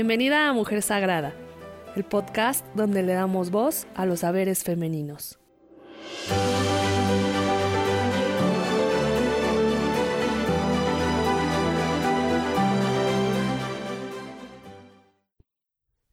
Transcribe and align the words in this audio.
Bienvenida 0.00 0.48
a 0.48 0.54
Mujer 0.54 0.80
Sagrada, 0.80 1.34
el 1.94 2.04
podcast 2.04 2.64
donde 2.74 3.02
le 3.02 3.12
damos 3.12 3.50
voz 3.50 3.86
a 3.94 4.06
los 4.06 4.20
saberes 4.20 4.64
femeninos. 4.64 5.38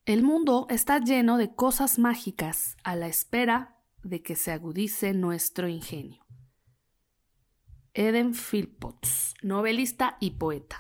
El 0.03 0.21
mundo 0.21 0.67
está 0.69 0.99
lleno 0.99 1.37
de 1.37 1.55
cosas 1.55 1.97
mágicas 1.97 2.75
a 2.83 2.97
la 2.97 3.07
espera 3.07 3.77
de 4.03 4.21
que 4.21 4.35
se 4.35 4.51
agudice 4.51 5.13
nuestro 5.13 5.69
ingenio. 5.69 6.25
Eden 7.93 8.33
Philpotts, 8.33 9.35
novelista 9.41 10.17
y 10.19 10.31
poeta. 10.31 10.77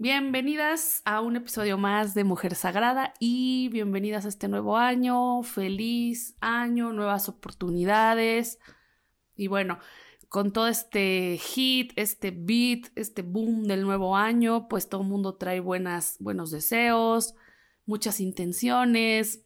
Bienvenidas 0.00 1.02
a 1.04 1.20
un 1.20 1.34
episodio 1.34 1.76
más 1.76 2.14
de 2.14 2.22
Mujer 2.22 2.54
Sagrada 2.54 3.14
y 3.18 3.68
bienvenidas 3.70 4.26
a 4.26 4.28
este 4.28 4.46
nuevo 4.46 4.76
año, 4.76 5.42
feliz 5.42 6.36
año, 6.40 6.92
nuevas 6.92 7.28
oportunidades. 7.28 8.60
Y 9.34 9.48
bueno, 9.48 9.80
con 10.28 10.52
todo 10.52 10.68
este 10.68 11.36
hit, 11.38 11.94
este 11.96 12.30
beat, 12.30 12.92
este 12.94 13.22
boom 13.22 13.64
del 13.64 13.82
nuevo 13.82 14.14
año, 14.14 14.68
pues 14.68 14.88
todo 14.88 15.02
el 15.02 15.08
mundo 15.08 15.34
trae 15.34 15.58
buenas, 15.58 16.16
buenos 16.20 16.52
deseos, 16.52 17.34
muchas 17.84 18.20
intenciones, 18.20 19.42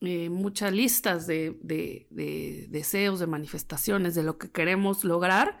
eh, 0.00 0.30
muchas 0.30 0.72
listas 0.72 1.28
de, 1.28 1.60
de, 1.62 2.66
deseos, 2.70 3.20
de 3.20 3.28
manifestaciones, 3.28 4.16
de 4.16 4.24
lo 4.24 4.36
que 4.36 4.50
queremos 4.50 5.04
lograr. 5.04 5.60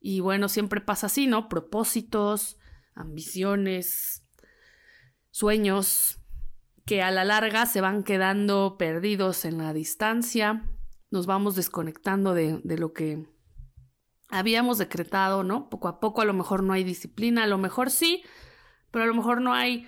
Y 0.00 0.20
bueno, 0.20 0.48
siempre 0.48 0.80
pasa 0.80 1.08
así, 1.08 1.26
¿no? 1.26 1.50
Propósitos, 1.50 2.56
ambiciones, 2.94 4.24
sueños 5.30 6.18
que 6.86 7.02
a 7.02 7.10
la 7.10 7.24
larga 7.24 7.66
se 7.66 7.80
van 7.80 8.04
quedando 8.04 8.76
perdidos 8.78 9.44
en 9.44 9.58
la 9.58 9.72
distancia, 9.72 10.68
nos 11.10 11.26
vamos 11.26 11.54
desconectando 11.56 12.34
de, 12.34 12.60
de 12.62 12.78
lo 12.78 12.92
que 12.92 13.26
habíamos 14.28 14.78
decretado, 14.78 15.44
¿no? 15.44 15.68
Poco 15.70 15.88
a 15.88 16.00
poco 16.00 16.20
a 16.20 16.24
lo 16.24 16.34
mejor 16.34 16.62
no 16.62 16.72
hay 16.72 16.84
disciplina, 16.84 17.44
a 17.44 17.46
lo 17.46 17.58
mejor 17.58 17.90
sí, 17.90 18.22
pero 18.90 19.04
a 19.04 19.08
lo 19.08 19.14
mejor 19.14 19.40
no 19.40 19.54
hay 19.54 19.86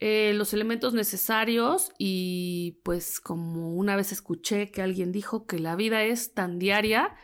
eh, 0.00 0.32
los 0.34 0.52
elementos 0.54 0.94
necesarios 0.94 1.90
y 1.98 2.80
pues 2.84 3.18
como 3.18 3.74
una 3.74 3.96
vez 3.96 4.12
escuché 4.12 4.70
que 4.70 4.80
alguien 4.80 5.10
dijo 5.10 5.44
que 5.44 5.58
la 5.58 5.74
vida 5.74 6.04
es 6.04 6.34
tan 6.34 6.60
diaria, 6.60 7.16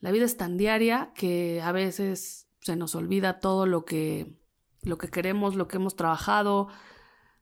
la 0.00 0.10
vida 0.10 0.24
es 0.24 0.36
tan 0.36 0.56
diaria 0.56 1.12
que 1.14 1.60
a 1.62 1.70
veces 1.70 2.45
se 2.66 2.74
nos 2.74 2.96
olvida 2.96 3.38
todo 3.38 3.64
lo 3.64 3.84
que, 3.84 4.34
lo 4.82 4.98
que 4.98 5.06
queremos, 5.06 5.54
lo 5.54 5.68
que 5.68 5.76
hemos 5.76 5.94
trabajado, 5.94 6.66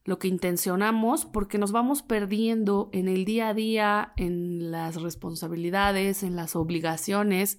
lo 0.04 0.18
que 0.18 0.28
intencionamos, 0.28 1.24
porque 1.24 1.56
nos 1.56 1.72
vamos 1.72 2.02
perdiendo 2.02 2.90
en 2.92 3.08
el 3.08 3.24
día 3.24 3.48
a 3.48 3.54
día, 3.54 4.12
en 4.18 4.70
las 4.70 5.00
responsabilidades, 5.00 6.22
en 6.22 6.36
las 6.36 6.56
obligaciones, 6.56 7.56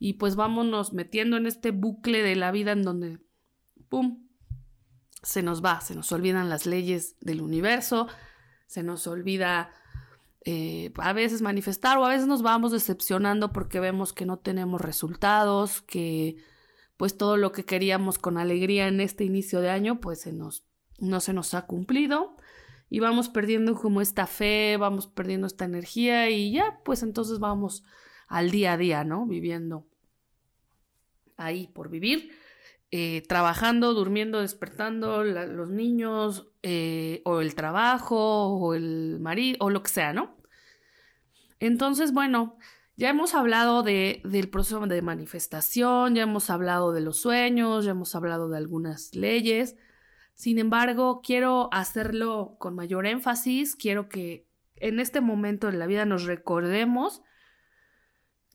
y 0.00 0.14
pues 0.14 0.34
vámonos 0.34 0.92
metiendo 0.92 1.36
en 1.36 1.46
este 1.46 1.70
bucle 1.70 2.24
de 2.24 2.34
la 2.34 2.50
vida 2.50 2.72
en 2.72 2.82
donde, 2.82 3.20
¡pum!, 3.88 4.26
se 5.22 5.44
nos 5.44 5.64
va, 5.64 5.80
se 5.82 5.94
nos 5.94 6.10
olvidan 6.10 6.48
las 6.48 6.66
leyes 6.66 7.16
del 7.20 7.40
universo, 7.40 8.08
se 8.66 8.82
nos 8.82 9.06
olvida 9.06 9.70
eh, 10.44 10.92
a 10.96 11.12
veces 11.12 11.40
manifestar 11.40 11.98
o 11.98 12.04
a 12.04 12.08
veces 12.08 12.26
nos 12.26 12.42
vamos 12.42 12.72
decepcionando 12.72 13.52
porque 13.52 13.78
vemos 13.78 14.12
que 14.12 14.26
no 14.26 14.40
tenemos 14.40 14.80
resultados, 14.80 15.82
que 15.82 16.36
pues 17.00 17.16
todo 17.16 17.38
lo 17.38 17.50
que 17.50 17.64
queríamos 17.64 18.18
con 18.18 18.36
alegría 18.36 18.86
en 18.86 19.00
este 19.00 19.24
inicio 19.24 19.62
de 19.62 19.70
año 19.70 20.00
pues 20.00 20.20
se 20.20 20.34
nos, 20.34 20.66
no 20.98 21.20
se 21.20 21.32
nos 21.32 21.54
ha 21.54 21.64
cumplido 21.64 22.36
y 22.90 23.00
vamos 23.00 23.30
perdiendo 23.30 23.74
como 23.74 24.02
esta 24.02 24.26
fe, 24.26 24.76
vamos 24.76 25.06
perdiendo 25.06 25.46
esta 25.46 25.64
energía 25.64 26.28
y 26.28 26.52
ya 26.52 26.78
pues 26.84 27.02
entonces 27.02 27.38
vamos 27.38 27.84
al 28.28 28.50
día 28.50 28.74
a 28.74 28.76
día, 28.76 29.02
¿no? 29.02 29.24
Viviendo 29.24 29.88
ahí 31.38 31.68
por 31.68 31.88
vivir, 31.88 32.32
eh, 32.90 33.22
trabajando, 33.26 33.94
durmiendo, 33.94 34.42
despertando, 34.42 35.24
los 35.24 35.70
niños, 35.70 36.52
eh, 36.62 37.22
o 37.24 37.40
el 37.40 37.54
trabajo, 37.54 38.58
o 38.58 38.74
el 38.74 39.20
marido, 39.20 39.56
o 39.60 39.70
lo 39.70 39.82
que 39.82 39.90
sea, 39.90 40.12
¿no? 40.12 40.36
Entonces, 41.60 42.12
bueno, 42.12 42.58
ya 42.96 43.10
hemos 43.10 43.34
hablado 43.34 43.82
de, 43.82 44.20
del 44.24 44.50
proceso 44.50 44.86
de 44.86 45.02
manifestación, 45.02 46.14
ya 46.14 46.22
hemos 46.22 46.50
hablado 46.50 46.92
de 46.92 47.00
los 47.00 47.20
sueños, 47.20 47.84
ya 47.84 47.92
hemos 47.92 48.14
hablado 48.14 48.48
de 48.48 48.58
algunas 48.58 49.14
leyes. 49.14 49.76
Sin 50.34 50.58
embargo, 50.58 51.20
quiero 51.22 51.68
hacerlo 51.72 52.56
con 52.58 52.74
mayor 52.74 53.06
énfasis, 53.06 53.76
quiero 53.76 54.08
que 54.08 54.46
en 54.76 55.00
este 55.00 55.20
momento 55.20 55.70
de 55.70 55.78
la 55.78 55.86
vida 55.86 56.04
nos 56.04 56.24
recordemos 56.24 57.22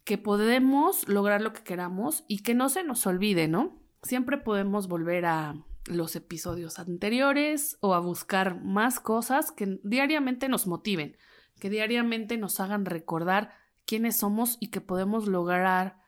que 0.03 0.18
podemos 0.18 1.07
lograr 1.07 1.41
lo 1.41 1.53
que 1.53 1.63
queramos 1.63 2.24
y 2.28 2.44
que 2.44 2.53
no 2.53 2.69
se 2.69 2.84
nos 2.84 3.06
olvide, 3.07 3.47
¿no? 3.47 3.81
Siempre 4.03 4.38
podemos 4.38 4.88
volver 4.88 5.25
a 5.25 5.56
los 5.85 6.16
episodios 6.16 6.79
anteriores 6.79 7.78
o 7.81 7.94
a 7.94 8.00
buscar 8.00 8.63
más 8.63 9.00
cosas 9.00 9.51
que 9.51 9.79
diariamente 9.84 10.50
nos 10.50 10.68
motiven, 10.68 11.18
que 11.59 11.69
diariamente 11.69 12.38
nos 12.38 12.59
hagan 12.59 12.85
recordar 12.85 13.51
quiénes 13.85 14.18
somos 14.18 14.57
y 14.59 14.68
que 14.68 14.81
podemos 14.81 15.28
lograr 15.28 16.01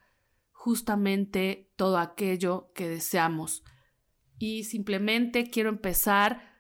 justamente 0.52 1.72
todo 1.76 1.98
aquello 1.98 2.72
que 2.74 2.88
deseamos. 2.90 3.64
Y 4.40 4.64
simplemente 4.66 5.50
quiero 5.50 5.70
empezar 5.70 6.56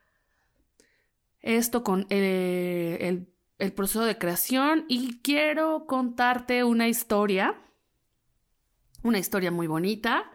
esto 1.41 1.83
con 1.83 2.07
eh, 2.09 3.25
el 3.57 3.73
proceso 3.73 4.05
de 4.05 4.17
creación 4.17 4.85
y 4.87 5.19
quiero 5.21 5.85
contarte 5.85 6.63
una 6.63 6.87
historia, 6.87 7.59
una 9.03 9.19
historia 9.19 9.51
muy 9.51 9.67
bonita 9.67 10.31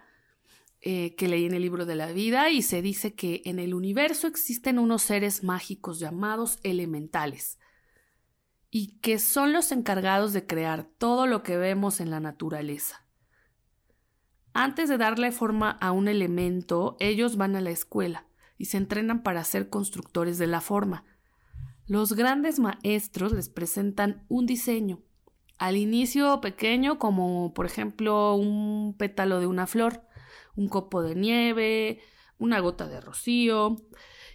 eh, 0.85 1.15
que 1.15 1.29
leí 1.29 1.45
en 1.45 1.55
el 1.55 1.63
libro 1.63 1.87
de 1.87 1.95
la 1.95 2.11
vida 2.11 2.51
y 2.51 2.61
se 2.61 2.83
dice 2.83 3.15
que 3.15 3.41
en 3.45 3.61
el 3.61 3.73
universo 3.73 4.27
existen 4.27 4.81
unos 4.81 5.03
seres 5.03 5.45
mágicos 5.45 6.01
llamados 6.01 6.59
elementales 6.65 7.61
y 8.75 8.99
que 9.01 9.19
son 9.19 9.53
los 9.53 9.71
encargados 9.71 10.33
de 10.33 10.47
crear 10.47 10.85
todo 10.97 11.27
lo 11.27 11.43
que 11.43 11.59
vemos 11.59 12.01
en 12.01 12.11
la 12.11 12.21
naturaleza. 12.21 13.05
Antes 14.55 14.89
de 14.89 14.97
darle 14.97 15.31
forma 15.31 15.71
a 15.71 15.93
un 15.93 16.09
elemento, 16.09 16.97
ellos 16.99 17.37
van 17.37 17.55
a 17.55 17.61
la 17.61 17.69
escuela 17.69 18.27
y 18.57 18.65
se 18.65 18.79
entrenan 18.79 19.23
para 19.23 19.45
ser 19.45 19.69
constructores 19.69 20.39
de 20.39 20.47
la 20.47 20.63
forma. 20.63 21.05
Los 21.87 22.15
grandes 22.15 22.61
maestros 22.61 23.33
les 23.33 23.51
presentan 23.51 24.25
un 24.29 24.47
diseño, 24.47 25.03
al 25.59 25.77
inicio 25.77 26.41
pequeño 26.41 26.99
como 26.99 27.53
por 27.53 27.67
ejemplo 27.67 28.35
un 28.35 28.97
pétalo 28.97 29.39
de 29.39 29.47
una 29.47 29.67
flor, 29.67 30.03
un 30.57 30.69
copo 30.69 31.03
de 31.03 31.15
nieve, 31.15 32.01
una 32.39 32.59
gota 32.61 32.89
de 32.89 33.03
rocío, 33.03 33.77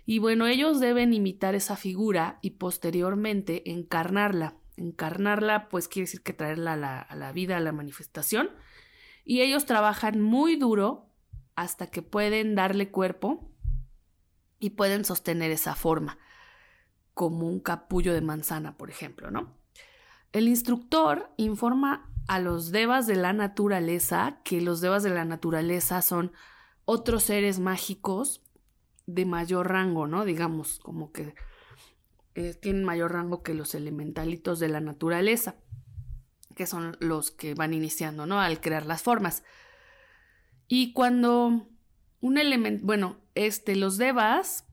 y 0.10 0.20
bueno, 0.20 0.48
ellos 0.48 0.80
deben 0.80 1.14
imitar 1.14 1.54
esa 1.54 1.76
figura 1.76 2.40
y 2.42 2.52
posteriormente 2.52 3.70
encarnarla. 3.72 4.56
Encarnarla 4.78 5.68
pues 5.68 5.90
quiere 5.90 6.06
decir 6.06 6.24
que 6.24 6.32
traerla 6.32 6.74
a 6.74 6.78
la, 6.78 7.02
a 7.02 7.16
la 7.18 7.34
vida, 7.34 7.58
a 7.58 7.60
la 7.60 7.74
manifestación, 7.74 8.50
y 9.26 9.42
ellos 9.42 9.66
trabajan 9.66 10.22
muy 10.22 10.56
duro 10.56 11.12
hasta 11.58 11.88
que 11.88 12.04
pueden 12.04 12.56
darle 12.56 12.90
cuerpo 12.90 13.52
y 14.60 14.72
pueden 14.72 15.04
sostener 15.04 15.52
esa 15.52 15.76
forma 15.76 16.18
como 17.14 17.46
un 17.46 17.60
capullo 17.60 18.14
de 18.14 18.22
manzana, 18.22 18.78
por 18.78 18.90
ejemplo, 18.90 19.30
¿no? 19.30 19.58
El 20.32 20.48
instructor 20.48 21.34
informa 21.36 22.10
a 22.30 22.40
los 22.40 22.72
devas 22.72 23.08
de 23.08 23.18
la 23.18 23.34
naturaleza 23.34 24.40
que 24.46 24.62
los 24.62 24.80
devas 24.80 25.04
de 25.04 25.10
la 25.10 25.26
naturaleza 25.26 26.02
son 26.02 26.32
otros 26.86 27.24
seres 27.24 27.60
mágicos 27.60 28.47
de 29.08 29.26
mayor 29.26 29.70
rango, 29.70 30.06
¿no? 30.06 30.24
Digamos, 30.24 30.80
como 30.80 31.12
que 31.12 31.34
eh, 32.36 32.54
tienen 32.54 32.84
mayor 32.84 33.14
rango 33.14 33.42
que 33.42 33.56
los 33.56 33.74
elementalitos 33.74 34.60
de 34.60 34.68
la 34.68 34.80
naturaleza, 34.80 35.56
que 36.56 36.68
son 36.68 36.96
los 37.00 37.32
que 37.32 37.56
van 37.56 37.74
iniciando, 37.74 38.28
¿no? 38.28 38.40
Al 38.40 38.62
crear 38.62 38.86
las 38.86 39.02
formas. 39.02 39.44
Y 40.68 40.94
cuando 40.94 41.68
un 42.22 42.38
elemento, 42.38 42.86
bueno, 42.86 43.18
este, 43.34 43.76
los 43.76 43.98
devas 43.98 44.68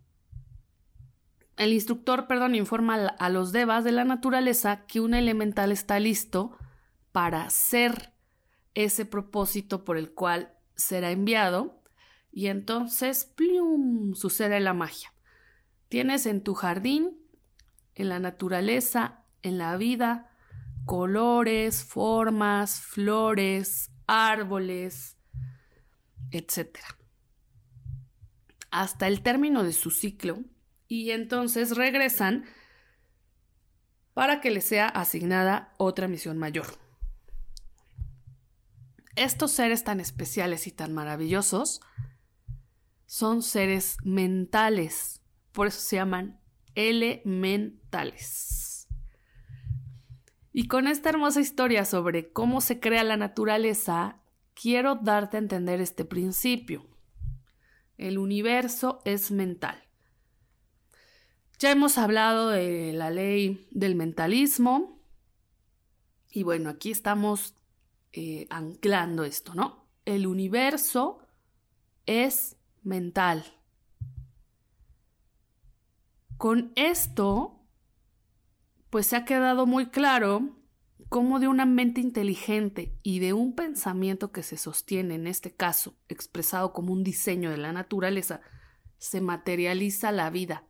el 1.56 1.72
instructor, 1.72 2.26
perdón, 2.26 2.54
informa 2.54 2.94
a 2.94 3.28
los 3.28 3.52
devas 3.52 3.84
de 3.84 3.92
la 3.92 4.04
naturaleza 4.04 4.86
que 4.86 5.00
un 5.00 5.14
elemental 5.14 5.70
está 5.70 6.00
listo 6.00 6.56
para 7.12 7.48
ser 7.50 8.12
ese 8.74 9.04
propósito 9.04 9.84
por 9.84 9.96
el 9.96 10.12
cual 10.12 10.52
será 10.74 11.12
enviado 11.12 11.80
y 12.34 12.48
entonces 12.48 13.32
sucede 14.14 14.58
la 14.58 14.74
magia. 14.74 15.14
Tienes 15.88 16.26
en 16.26 16.42
tu 16.42 16.54
jardín, 16.54 17.16
en 17.94 18.08
la 18.08 18.18
naturaleza, 18.18 19.22
en 19.42 19.56
la 19.56 19.76
vida, 19.76 20.32
colores, 20.84 21.84
formas, 21.84 22.80
flores, 22.80 23.92
árboles, 24.08 25.16
etc. 26.32 26.76
hasta 28.72 29.06
el 29.06 29.22
término 29.22 29.62
de 29.62 29.72
su 29.72 29.92
ciclo 29.92 30.40
y 30.88 31.12
entonces 31.12 31.76
regresan 31.76 32.44
para 34.12 34.40
que 34.40 34.50
les 34.50 34.64
sea 34.64 34.88
asignada 34.88 35.72
otra 35.76 36.08
misión 36.08 36.38
mayor. 36.38 36.66
Estos 39.14 39.52
seres 39.52 39.84
tan 39.84 40.00
especiales 40.00 40.66
y 40.66 40.72
tan 40.72 40.92
maravillosos 40.92 41.80
son 43.06 43.42
seres 43.42 43.96
mentales, 44.04 45.20
por 45.52 45.66
eso 45.66 45.80
se 45.80 45.96
llaman 45.96 46.40
elementales. 46.74 48.86
Y 50.52 50.68
con 50.68 50.86
esta 50.86 51.08
hermosa 51.08 51.40
historia 51.40 51.84
sobre 51.84 52.32
cómo 52.32 52.60
se 52.60 52.78
crea 52.78 53.02
la 53.02 53.16
naturaleza, 53.16 54.20
quiero 54.54 54.94
darte 54.94 55.36
a 55.36 55.40
entender 55.40 55.80
este 55.80 56.04
principio. 56.04 56.86
El 57.98 58.18
universo 58.18 59.00
es 59.04 59.30
mental. 59.30 59.82
Ya 61.58 61.70
hemos 61.70 61.98
hablado 61.98 62.50
de 62.50 62.92
la 62.92 63.10
ley 63.10 63.68
del 63.70 63.94
mentalismo 63.94 65.00
y 66.30 66.42
bueno, 66.42 66.70
aquí 66.70 66.90
estamos 66.90 67.54
eh, 68.12 68.46
anclando 68.50 69.24
esto, 69.24 69.54
¿no? 69.54 69.86
El 70.04 70.26
universo 70.26 71.20
es 72.06 72.56
mental. 72.84 73.44
Con 76.36 76.72
esto, 76.76 77.60
pues 78.90 79.06
se 79.06 79.16
ha 79.16 79.24
quedado 79.24 79.66
muy 79.66 79.86
claro 79.86 80.56
cómo 81.08 81.38
de 81.38 81.48
una 81.48 81.66
mente 81.66 82.00
inteligente 82.00 82.98
y 83.02 83.18
de 83.18 83.32
un 83.32 83.54
pensamiento 83.54 84.32
que 84.32 84.42
se 84.42 84.56
sostiene, 84.56 85.14
en 85.14 85.26
este 85.26 85.54
caso, 85.54 85.96
expresado 86.08 86.72
como 86.72 86.92
un 86.92 87.04
diseño 87.04 87.50
de 87.50 87.56
la 87.56 87.72
naturaleza, 87.72 88.40
se 88.98 89.20
materializa 89.20 90.12
la 90.12 90.30
vida, 90.30 90.64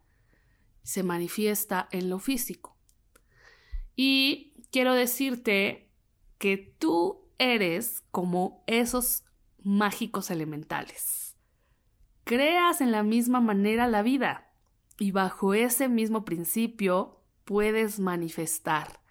se 0.83 1.03
manifiesta 1.03 1.89
en 1.93 2.11
lo 2.11 2.19
físico. 2.19 2.77
Y 3.97 4.55
quiero 4.71 4.95
decirte 4.95 5.91
que 6.39 6.59
tú 6.79 7.31
eres 7.39 8.03
como 8.11 8.65
esos 8.67 9.25
mágicos 9.63 10.31
elementales. 10.31 11.24
Creas 12.25 12.81
en 12.81 12.93
la 12.93 13.03
misma 13.03 13.41
manera 13.41 13.87
la 13.87 14.03
vida 14.03 14.51
y 14.99 15.11
bajo 15.11 15.55
ese 15.55 15.89
mismo 15.89 16.25
principio 16.25 17.21
puedes 17.45 18.01
manifestar 18.01 19.05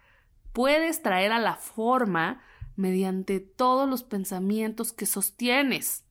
puedes 0.53 1.01
traer 1.01 1.33
a 1.33 1.39
la 1.39 1.55
forma 1.55 2.41
mediante 2.75 3.39
todos 3.39 3.89
los 3.89 4.03
pensamientos 4.03 4.93
que 4.93 5.05
sostienes. 5.05 6.05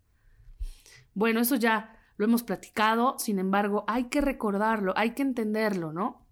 Bueno, 1.15 1.41
eso 1.41 1.57
ya 1.57 1.97
lo 2.17 2.27
hemos 2.27 2.43
platicado, 2.43 3.19
sin 3.19 3.39
embargo, 3.39 3.85
hay 3.87 4.05
que 4.05 4.21
recordarlo, 4.21 4.93
hay 4.97 5.13
que 5.13 5.23
entenderlo, 5.23 5.93
¿no? 5.93 6.27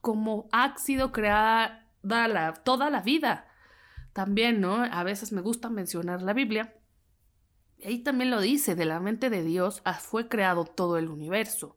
Como 0.00 0.48
ha 0.52 0.76
sido 0.78 1.12
creada 1.12 1.88
toda 2.64 2.90
la 2.90 3.00
vida. 3.00 3.46
También, 4.12 4.60
¿no? 4.60 4.84
A 4.84 5.02
veces 5.02 5.32
me 5.32 5.40
gusta 5.40 5.70
mencionar 5.70 6.22
la 6.22 6.34
Biblia. 6.34 6.74
Ahí 7.84 7.98
también 7.98 8.30
lo 8.30 8.40
dice, 8.40 8.74
de 8.74 8.86
la 8.86 8.98
mente 8.98 9.28
de 9.28 9.44
Dios 9.44 9.82
fue 10.00 10.28
creado 10.28 10.64
todo 10.64 10.96
el 10.96 11.08
universo. 11.08 11.76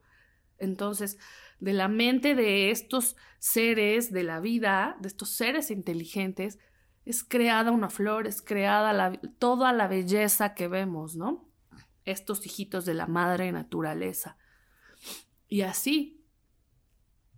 Entonces, 0.58 1.18
de 1.60 1.74
la 1.74 1.88
mente 1.88 2.34
de 2.34 2.72
estos 2.72 3.16
seres 3.40 4.12
de 4.12 4.24
la 4.24 4.40
vida, 4.40 4.98
de 5.02 5.08
estos 5.10 5.30
seres 5.30 5.70
inteligentes, 5.70 6.60
es 7.06 7.24
creada 7.24 7.72
una 7.72 7.90
flor, 7.90 8.28
es 8.28 8.42
creada 8.42 9.14
toda 9.40 9.74
la 9.74 9.88
belleza 9.88 10.54
que 10.54 10.68
vemos, 10.68 11.16
¿no? 11.16 11.50
Estos 12.06 12.46
hijitos 12.46 12.86
de 12.86 12.94
la 12.94 13.08
madre 13.08 13.52
naturaleza. 13.52 14.38
Y 15.48 15.62
así, 15.62 16.26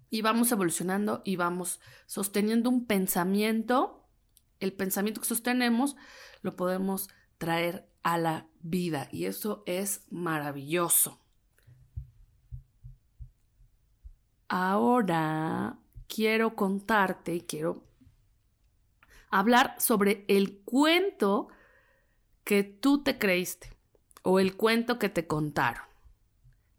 y 0.10 0.22
vamos 0.22 0.52
evolucionando 0.52 1.22
y 1.24 1.36
vamos 1.36 1.80
sosteniendo 2.08 2.70
un 2.70 2.86
pensamiento, 2.86 4.08
el 4.60 4.74
pensamiento 4.74 5.22
que 5.22 5.28
sostenemos 5.28 5.96
lo 6.42 6.56
podemos 6.56 7.10
traer 7.38 7.90
a 8.02 8.18
la 8.18 8.49
vida 8.62 9.08
y 9.12 9.26
eso 9.26 9.64
es 9.66 10.06
maravilloso. 10.10 11.20
Ahora 14.48 15.78
quiero 16.08 16.56
contarte 16.56 17.36
y 17.36 17.42
quiero 17.42 17.84
hablar 19.30 19.76
sobre 19.80 20.26
el 20.28 20.62
cuento 20.62 21.50
que 22.44 22.64
tú 22.64 23.04
te 23.04 23.20
creíste 23.20 23.72
o 24.24 24.40
el 24.40 24.58
cuento 24.58 24.98
que 24.98 25.10
te 25.10 25.28
contaron. 25.28 25.84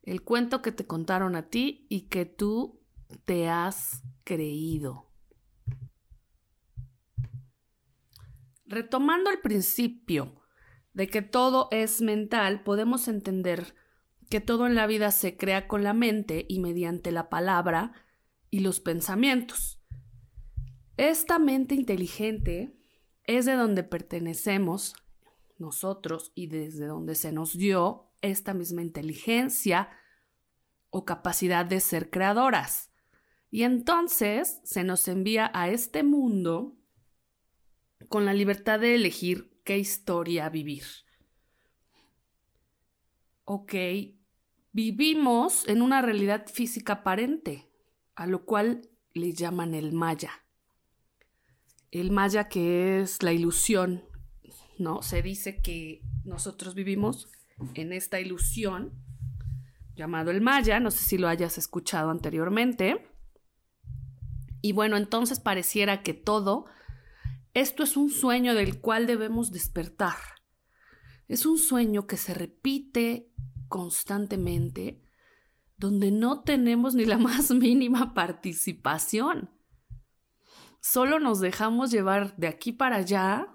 El 0.03 0.23
cuento 0.23 0.63
que 0.63 0.73
te 0.73 0.87
contaron 0.87 1.37
a 1.37 1.49
ti 1.49 1.87
y 1.89 2.09
que 2.09 2.27
tú 2.27 2.81
te 3.25 3.49
has 3.49 4.03
creído. 4.25 5.07
Retomando 8.67 9.31
el 9.31 9.41
principio 9.41 10.40
de 10.93 11.09
que 11.09 11.23
todo 11.23 11.69
es 11.71 12.01
mental, 12.01 12.63
podemos 12.63 13.09
entender 13.09 13.75
que 14.29 14.41
todo 14.41 14.67
en 14.67 14.75
la 14.75 14.87
vida 14.87 15.11
se 15.11 15.37
crea 15.37 15.67
con 15.67 15.83
la 15.83 15.93
mente 15.93 16.47
y 16.49 16.61
mediante 16.61 17.11
la 17.11 17.29
palabra 17.29 17.93
y 18.51 18.61
los 18.61 18.81
pensamientos. 18.81 19.81
Esta 20.97 21.39
mente 21.39 21.75
inteligente 21.75 22.77
es 23.25 23.47
de 23.47 23.55
donde 23.55 23.83
pertenecemos 23.83 24.95
nosotros 25.59 26.33
y 26.35 26.47
desde 26.47 26.87
donde 26.87 27.15
se 27.15 27.33
nos 27.33 27.57
dio 27.57 28.13
esta 28.23 28.55
misma 28.55 28.83
inteligencia 28.83 29.89
o 30.91 31.05
capacidad 31.05 31.65
de 31.65 31.81
ser 31.81 32.11
creadoras. 32.11 32.91
Y 33.51 33.63
entonces 33.63 34.61
se 34.65 34.85
nos 34.85 35.07
envía 35.09 35.51
a 35.55 35.69
este 35.71 36.03
mundo 36.03 36.77
con 38.09 38.25
la 38.25 38.35
libertad 38.35 38.81
de 38.81 38.95
elegir 38.95 39.50
qué 39.65 39.79
historia 39.79 40.49
vivir. 40.49 40.85
Ok, 43.45 43.75
Vivimos 44.73 45.67
en 45.67 45.83
una 45.83 46.01
realidad 46.01 46.47
física 46.47 46.93
aparente, 46.95 47.69
a 48.15 48.27
lo 48.29 48.45
cual 48.45 48.89
le 49.15 49.33
llaman 49.33 49.75
el 49.75 49.93
maya. 49.93 50.31
El 51.91 52.13
maya 52.13 52.49
que 52.49 53.01
es 53.01 53.21
la 53.25 53.33
ilusión, 53.33 54.05
¿no? 54.79 55.03
Se 55.03 55.23
dice 55.23 55.61
que 55.61 56.03
nosotros 56.25 56.77
vivimos 56.77 57.29
en 57.75 57.93
esta 57.93 58.21
ilusión 58.21 58.93
llamado 59.97 60.31
el 60.31 60.41
maya, 60.41 60.79
no 60.79 60.93
sé 60.93 61.05
si 61.05 61.19
lo 61.19 61.27
hayas 61.27 61.59
escuchado 61.59 62.11
anteriormente. 62.11 63.09
Y 64.63 64.71
bueno, 64.71 64.97
entonces 64.97 65.41
pareciera 65.41 66.05
que 66.05 66.15
todo 66.15 66.67
esto 67.53 67.83
es 67.83 67.97
un 67.97 68.11
sueño 68.11 68.55
del 68.55 68.81
cual 68.81 69.07
debemos 69.07 69.51
despertar. 69.51 70.17
Es 71.27 71.47
un 71.47 71.59
sueño 71.59 72.07
que 72.07 72.17
se 72.17 72.33
repite 72.33 73.33
constantemente 73.69 75.03
donde 75.77 76.11
no 76.11 76.43
tenemos 76.43 76.95
ni 76.95 77.05
la 77.05 77.19
más 77.19 77.51
mínima 77.51 78.15
participación. 78.15 79.51
Solo 80.81 81.19
nos 81.19 81.41
dejamos 81.41 81.91
llevar 81.91 82.37
de 82.37 82.47
aquí 82.47 82.73
para 82.73 82.97
allá 82.97 83.49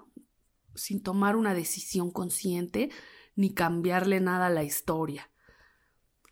sin 0.75 1.01
tomar 1.01 1.35
una 1.35 1.53
decisión 1.53 2.11
consciente 2.11 2.89
ni 3.35 3.53
cambiarle 3.53 4.19
nada 4.19 4.47
a 4.47 4.51
la 4.51 4.63
historia. 4.63 5.31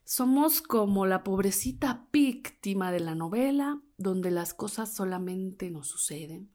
Somos 0.03 0.61
como 0.61 1.05
la 1.05 1.23
pobrecita 1.23 2.07
víctima 2.11 2.91
de 2.91 2.99
la 2.99 3.15
novela 3.15 3.81
donde 3.97 4.31
las 4.31 4.53
cosas 4.53 4.93
solamente 4.93 5.71
nos 5.71 5.87
suceden 5.87 6.52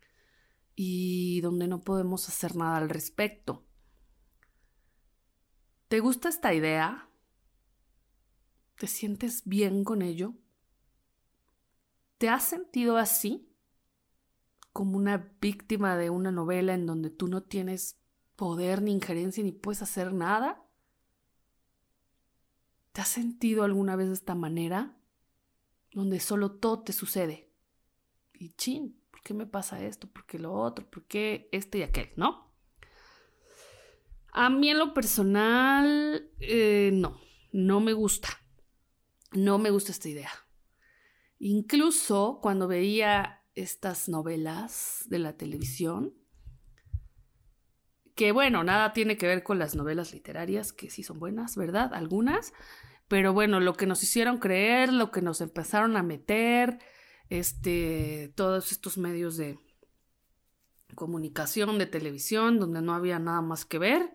y 0.81 1.41
donde 1.41 1.67
no 1.67 1.81
podemos 1.81 2.29
hacer 2.29 2.55
nada 2.55 2.77
al 2.77 2.89
respecto. 2.89 3.67
¿Te 5.89 5.99
gusta 5.99 6.29
esta 6.29 6.55
idea? 6.55 7.11
¿Te 8.77 8.87
sientes 8.87 9.43
bien 9.45 9.83
con 9.83 10.03
ello? 10.03 10.35
¿Te 12.19 12.29
has 12.29 12.45
sentido 12.45 12.97
así? 12.97 13.53
Como 14.73 14.97
una 14.97 15.35
víctima 15.41 15.97
de 15.97 16.11
una 16.11 16.31
novela 16.31 16.75
en 16.75 16.87
donde 16.87 17.11
tú 17.11 17.27
no 17.27 17.43
tienes 17.43 17.99
poder 18.37 18.81
ni 18.81 18.93
injerencia 18.93 19.43
ni 19.43 19.51
puedes 19.51 19.83
hacer 19.83 20.13
nada? 20.13 20.65
¿Te 22.93 23.01
has 23.01 23.09
sentido 23.09 23.65
alguna 23.65 23.97
vez 23.97 24.07
de 24.07 24.15
esta 24.15 24.37
manera? 24.37 24.97
Donde 25.91 26.21
solo 26.21 26.53
todo 26.53 26.85
te 26.85 26.93
sucede. 26.93 27.51
Y 28.33 28.51
chin, 28.51 28.97
¿por 29.08 29.08
qué 29.29 29.35
me 29.35 29.45
pasa 29.45 29.85
esto? 29.85 30.09
¿Por 30.09 30.25
qué 30.25 30.39
lo 30.39 30.55
otro? 30.55 30.89
¿Por 30.89 31.05
qué 31.05 31.51
este 31.53 31.79
y 31.79 31.83
aquel? 31.83 32.09
¿No? 32.17 32.51
A 34.33 34.49
mí 34.49 34.71
en 34.71 34.79
lo 34.79 34.95
personal, 34.95 36.31
eh, 36.41 36.89
no, 36.95 37.21
no 37.53 37.81
me 37.81 37.93
gusta. 37.93 38.29
No 39.33 39.59
me 39.59 39.69
gusta 39.69 39.93
esta 39.93 40.09
idea. 40.09 40.31
Incluso 41.39 42.39
cuando 42.41 42.69
veía 42.69 43.45
estas 43.55 44.09
novelas 44.09 45.05
de 45.09 45.19
la 45.19 45.37
televisión, 45.37 46.15
que 48.15 48.33
bueno, 48.33 48.65
nada 48.65 48.95
tiene 48.95 49.19
que 49.19 49.27
ver 49.27 49.43
con 49.43 49.59
las 49.59 49.75
novelas 49.75 50.15
literarias, 50.15 50.73
que 50.73 50.89
sí 50.89 51.03
son 51.03 51.19
buenas, 51.19 51.55
¿verdad? 51.55 51.93
Algunas, 51.93 52.55
Pero 53.09 53.35
bueno, 53.35 53.61
lo 53.61 53.75
que 53.75 53.87
nos 53.87 54.03
hicieron 54.03 54.39
creer, 54.39 54.91
lo 54.91 55.11
que 55.11 55.21
nos 55.21 55.43
empezaron 55.43 55.99
a 55.99 56.03
meter, 56.03 56.79
este, 57.31 58.33
todos 58.35 58.73
estos 58.73 58.99
medios 58.99 59.37
de 59.37 59.59
comunicación, 60.95 61.79
de 61.79 61.87
televisión, 61.87 62.59
donde 62.59 62.83
no 62.83 62.95
había 62.95 63.19
nada 63.19 63.41
más 63.41 63.65
que 63.65 63.79
ver, 63.79 64.13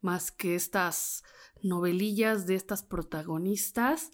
más 0.00 0.30
que 0.30 0.54
estas 0.54 1.24
novelillas 1.62 2.46
de 2.46 2.54
estas 2.54 2.82
protagonistas, 2.82 4.12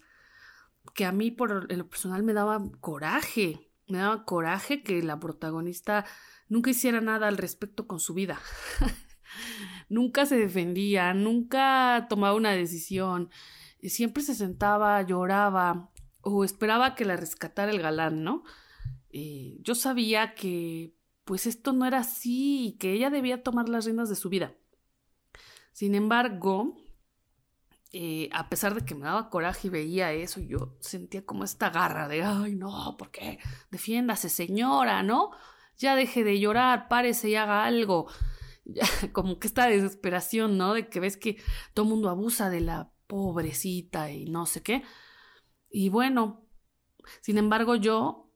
que 0.93 1.05
a 1.05 1.11
mí 1.11 1.31
por 1.31 1.71
lo 1.71 1.89
personal 1.89 2.23
me 2.23 2.33
daba 2.33 2.63
coraje, 2.79 3.71
me 3.87 3.99
daba 3.99 4.25
coraje 4.25 4.83
que 4.83 5.01
la 5.03 5.19
protagonista 5.19 6.05
nunca 6.49 6.71
hiciera 6.71 7.01
nada 7.01 7.27
al 7.27 7.37
respecto 7.37 7.87
con 7.87 7.99
su 7.99 8.13
vida. 8.13 8.39
nunca 9.89 10.25
se 10.25 10.37
defendía, 10.37 11.13
nunca 11.13 12.07
tomaba 12.09 12.35
una 12.35 12.51
decisión, 12.51 13.29
siempre 13.83 14.23
se 14.23 14.35
sentaba, 14.35 15.01
lloraba 15.01 15.91
o 16.33 16.43
esperaba 16.43 16.95
que 16.95 17.05
la 17.05 17.15
rescatara 17.15 17.71
el 17.71 17.81
galán, 17.81 18.23
¿no? 18.23 18.43
Eh, 19.09 19.57
yo 19.61 19.75
sabía 19.75 20.35
que 20.35 20.93
pues 21.23 21.45
esto 21.45 21.73
no 21.73 21.85
era 21.85 21.99
así 21.99 22.67
y 22.67 22.71
que 22.77 22.93
ella 22.93 23.09
debía 23.09 23.43
tomar 23.43 23.67
las 23.69 23.85
riendas 23.85 24.09
de 24.09 24.15
su 24.15 24.29
vida. 24.29 24.55
Sin 25.73 25.93
embargo, 25.93 26.77
eh, 27.91 28.29
a 28.31 28.49
pesar 28.49 28.75
de 28.75 28.85
que 28.85 28.95
me 28.95 29.05
daba 29.05 29.29
coraje 29.29 29.67
y 29.67 29.71
veía 29.71 30.11
eso, 30.13 30.39
yo 30.39 30.77
sentía 30.79 31.25
como 31.25 31.43
esta 31.43 31.69
garra 31.69 32.07
de, 32.07 32.23
ay, 32.23 32.55
no, 32.55 32.95
¿por 32.97 33.11
qué? 33.11 33.39
Defiéndase, 33.71 34.29
señora, 34.29 35.03
¿no? 35.03 35.31
Ya 35.77 35.95
deje 35.95 36.23
de 36.23 36.39
llorar, 36.39 36.87
párese 36.87 37.29
y 37.29 37.35
haga 37.35 37.65
algo. 37.65 38.07
como 39.13 39.39
que 39.39 39.47
esta 39.47 39.67
desesperación, 39.67 40.57
¿no? 40.57 40.73
De 40.73 40.89
que 40.89 40.99
ves 40.99 41.17
que 41.17 41.37
todo 41.73 41.85
mundo 41.85 42.09
abusa 42.09 42.49
de 42.49 42.61
la 42.61 42.91
pobrecita 43.07 44.11
y 44.11 44.25
no 44.25 44.45
sé 44.45 44.63
qué. 44.63 44.83
Y 45.69 45.89
bueno, 45.89 46.45
sin 47.21 47.37
embargo, 47.37 47.75
yo 47.75 48.31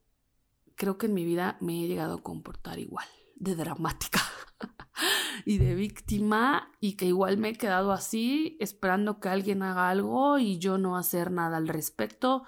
creo 0.75 0.97
que 0.97 1.07
en 1.07 1.13
mi 1.13 1.25
vida 1.25 1.57
me 1.61 1.83
he 1.83 1.87
llegado 1.87 2.15
a 2.15 2.23
comportar 2.23 2.79
igual, 2.79 3.07
de 3.35 3.55
dramática 3.55 4.21
y 5.45 5.57
de 5.57 5.75
víctima, 5.75 6.71
y 6.79 6.95
que 6.95 7.05
igual 7.05 7.37
me 7.37 7.49
he 7.49 7.55
quedado 7.55 7.91
así, 7.91 8.57
esperando 8.59 9.19
que 9.19 9.29
alguien 9.29 9.63
haga 9.63 9.89
algo 9.89 10.39
y 10.39 10.59
yo 10.59 10.77
no 10.77 10.97
hacer 10.97 11.31
nada 11.31 11.57
al 11.57 11.67
respecto, 11.67 12.43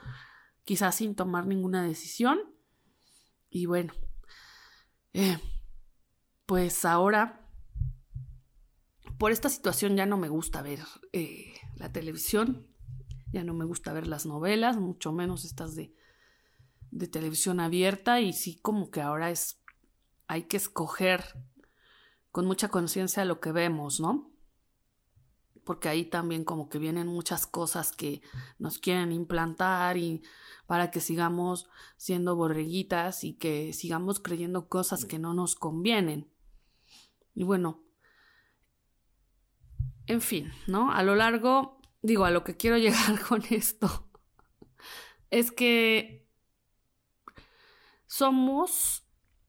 quizás 0.63 0.95
sin 0.95 1.15
tomar 1.15 1.45
ninguna 1.45 1.83
decisión. 1.83 2.39
Y 3.49 3.65
bueno, 3.67 3.93
eh, 5.13 5.37
pues 6.45 6.85
ahora 6.85 7.43
por 9.17 9.31
esta 9.31 9.49
situación 9.49 9.95
ya 9.95 10.05
no 10.05 10.17
me 10.17 10.27
gusta 10.27 10.61
ver 10.61 10.79
eh, 11.13 11.53
la 11.77 11.91
televisión, 11.91 12.67
ya 13.33 13.43
no 13.43 13.53
me 13.53 13.65
gusta 13.65 13.91
ver 13.91 14.07
las 14.07 14.25
novelas, 14.25 14.77
mucho 14.77 15.11
menos 15.11 15.43
estas 15.43 15.75
de, 15.75 15.93
de 16.91 17.07
televisión 17.07 17.59
abierta 17.59 18.21
y 18.21 18.31
sí 18.31 18.59
como 18.61 18.91
que 18.91 19.01
ahora 19.01 19.31
es, 19.31 19.61
hay 20.27 20.43
que 20.43 20.57
escoger 20.57 21.23
con 22.31 22.45
mucha 22.45 22.69
conciencia 22.69 23.25
lo 23.25 23.39
que 23.39 23.51
vemos, 23.51 23.99
¿no? 23.99 24.31
Porque 25.63 25.89
ahí 25.89 26.05
también 26.05 26.43
como 26.43 26.69
que 26.69 26.77
vienen 26.77 27.07
muchas 27.07 27.47
cosas 27.47 27.91
que 27.91 28.21
nos 28.59 28.77
quieren 28.77 29.11
implantar 29.11 29.97
y 29.97 30.21
para 30.67 30.91
que 30.91 30.99
sigamos 30.99 31.69
siendo 31.97 32.35
borreguitas 32.35 33.23
y 33.23 33.33
que 33.33 33.73
sigamos 33.73 34.19
creyendo 34.19 34.67
cosas 34.67 35.05
que 35.05 35.19
no 35.19 35.33
nos 35.33 35.55
convienen. 35.55 36.29
Y 37.33 37.43
bueno, 37.43 37.83
en 40.05 40.21
fin, 40.21 40.51
¿no? 40.67 40.91
A 40.91 41.01
lo 41.01 41.15
largo, 41.15 41.79
digo, 42.03 42.25
a 42.25 42.31
lo 42.31 42.43
que 42.43 42.55
quiero 42.55 42.77
llegar 42.77 43.19
con 43.27 43.41
esto 43.49 44.07
es 45.31 45.51
que 45.51 46.29
somos 48.05 49.07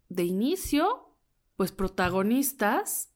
de 0.08 0.24
inicio, 0.24 1.14
pues 1.56 1.72
protagonistas 1.72 3.10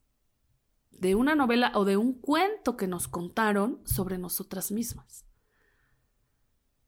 de 0.91 1.15
una 1.15 1.35
novela 1.35 1.73
o 1.75 1.87
de 1.87 1.97
un 1.97 2.13
cuento 2.13 2.77
que 2.77 2.87
nos 2.87 3.09
contaron 3.09 3.81
sobre 3.87 4.19
nosotras 4.19 4.71
mismas. 4.71 5.25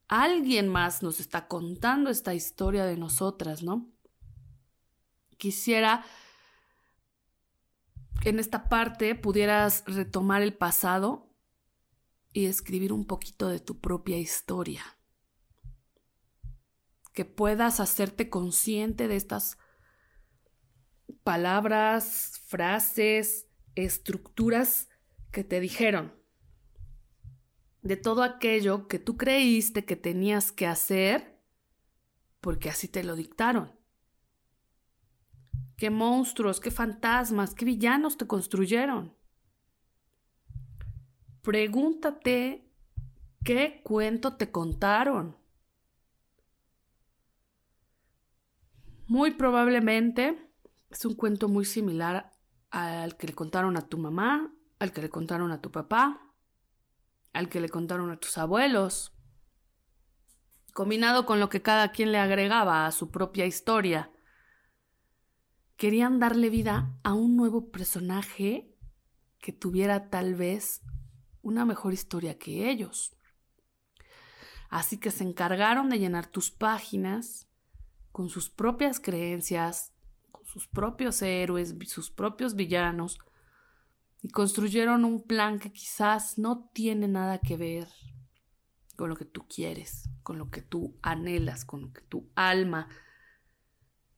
Alguien 0.08 0.68
más 0.68 1.02
nos 1.02 1.20
está 1.20 1.46
contando 1.46 2.10
esta 2.10 2.34
historia 2.34 2.84
de 2.84 2.96
nosotras, 2.96 3.62
¿no? 3.62 3.88
Quisiera 5.38 6.04
en 8.24 8.38
esta 8.38 8.68
parte 8.68 9.14
pudieras 9.14 9.84
retomar 9.86 10.42
el 10.42 10.52
pasado 10.52 11.29
y 12.32 12.46
escribir 12.46 12.92
un 12.92 13.06
poquito 13.06 13.48
de 13.48 13.60
tu 13.60 13.80
propia 13.80 14.18
historia. 14.18 14.82
Que 17.12 17.24
puedas 17.24 17.80
hacerte 17.80 18.30
consciente 18.30 19.08
de 19.08 19.16
estas 19.16 19.58
palabras, 21.22 22.40
frases, 22.46 23.46
estructuras 23.74 24.88
que 25.32 25.44
te 25.44 25.60
dijeron. 25.60 26.14
De 27.82 27.96
todo 27.96 28.22
aquello 28.22 28.88
que 28.88 28.98
tú 28.98 29.16
creíste 29.16 29.84
que 29.84 29.96
tenías 29.96 30.52
que 30.52 30.66
hacer 30.66 31.40
porque 32.40 32.70
así 32.70 32.88
te 32.88 33.04
lo 33.04 33.16
dictaron 33.16 33.80
qué 35.80 35.88
monstruos, 35.88 36.60
qué 36.60 36.70
fantasmas, 36.70 37.54
qué 37.54 37.64
villanos 37.64 38.18
te 38.18 38.26
construyeron. 38.26 39.16
Pregúntate 41.42 42.70
qué 43.44 43.80
cuento 43.82 44.36
te 44.36 44.50
contaron. 44.50 45.36
Muy 49.06 49.32
probablemente 49.32 50.50
es 50.90 51.04
un 51.04 51.14
cuento 51.14 51.48
muy 51.48 51.64
similar 51.64 52.36
al 52.70 53.16
que 53.16 53.26
le 53.26 53.32
contaron 53.34 53.76
a 53.76 53.88
tu 53.88 53.98
mamá, 53.98 54.52
al 54.78 54.92
que 54.92 55.02
le 55.02 55.08
contaron 55.08 55.50
a 55.50 55.60
tu 55.60 55.70
papá, 55.70 56.32
al 57.32 57.48
que 57.48 57.60
le 57.60 57.68
contaron 57.68 58.10
a 58.10 58.18
tus 58.18 58.38
abuelos, 58.38 59.12
combinado 60.72 61.26
con 61.26 61.40
lo 61.40 61.48
que 61.48 61.62
cada 61.62 61.90
quien 61.90 62.12
le 62.12 62.18
agregaba 62.18 62.86
a 62.86 62.92
su 62.92 63.10
propia 63.10 63.46
historia 63.46 64.10
querían 65.76 66.18
darle 66.18 66.50
vida 66.50 66.94
a 67.02 67.14
un 67.14 67.36
nuevo 67.36 67.70
personaje 67.70 68.76
que 69.38 69.52
tuviera 69.52 70.10
tal 70.10 70.34
vez 70.34 70.82
una 71.42 71.64
mejor 71.64 71.92
historia 71.92 72.38
que 72.38 72.70
ellos. 72.70 73.16
Así 74.68 74.98
que 74.98 75.10
se 75.10 75.24
encargaron 75.24 75.88
de 75.88 75.98
llenar 75.98 76.26
tus 76.26 76.50
páginas 76.50 77.48
con 78.12 78.28
sus 78.28 78.50
propias 78.50 79.00
creencias, 79.00 79.92
con 80.30 80.44
sus 80.44 80.68
propios 80.68 81.22
héroes, 81.22 81.74
sus 81.86 82.10
propios 82.10 82.54
villanos, 82.54 83.18
y 84.22 84.28
construyeron 84.28 85.04
un 85.04 85.22
plan 85.22 85.58
que 85.58 85.72
quizás 85.72 86.38
no 86.38 86.70
tiene 86.72 87.08
nada 87.08 87.38
que 87.38 87.56
ver 87.56 87.88
con 88.96 89.08
lo 89.08 89.16
que 89.16 89.24
tú 89.24 89.46
quieres, 89.48 90.10
con 90.22 90.38
lo 90.38 90.50
que 90.50 90.60
tú 90.60 90.98
anhelas, 91.02 91.64
con 91.64 91.80
lo 91.80 91.92
que 91.92 92.02
tu 92.02 92.30
alma 92.34 92.88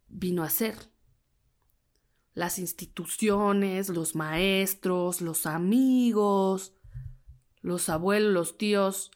vino 0.08 0.42
a 0.42 0.50
ser 0.50 0.92
las 2.34 2.58
instituciones, 2.58 3.88
los 3.88 4.14
maestros, 4.14 5.20
los 5.20 5.46
amigos, 5.46 6.72
los 7.62 7.88
abuelos, 7.88 8.32
los 8.32 8.58
tíos, 8.58 9.10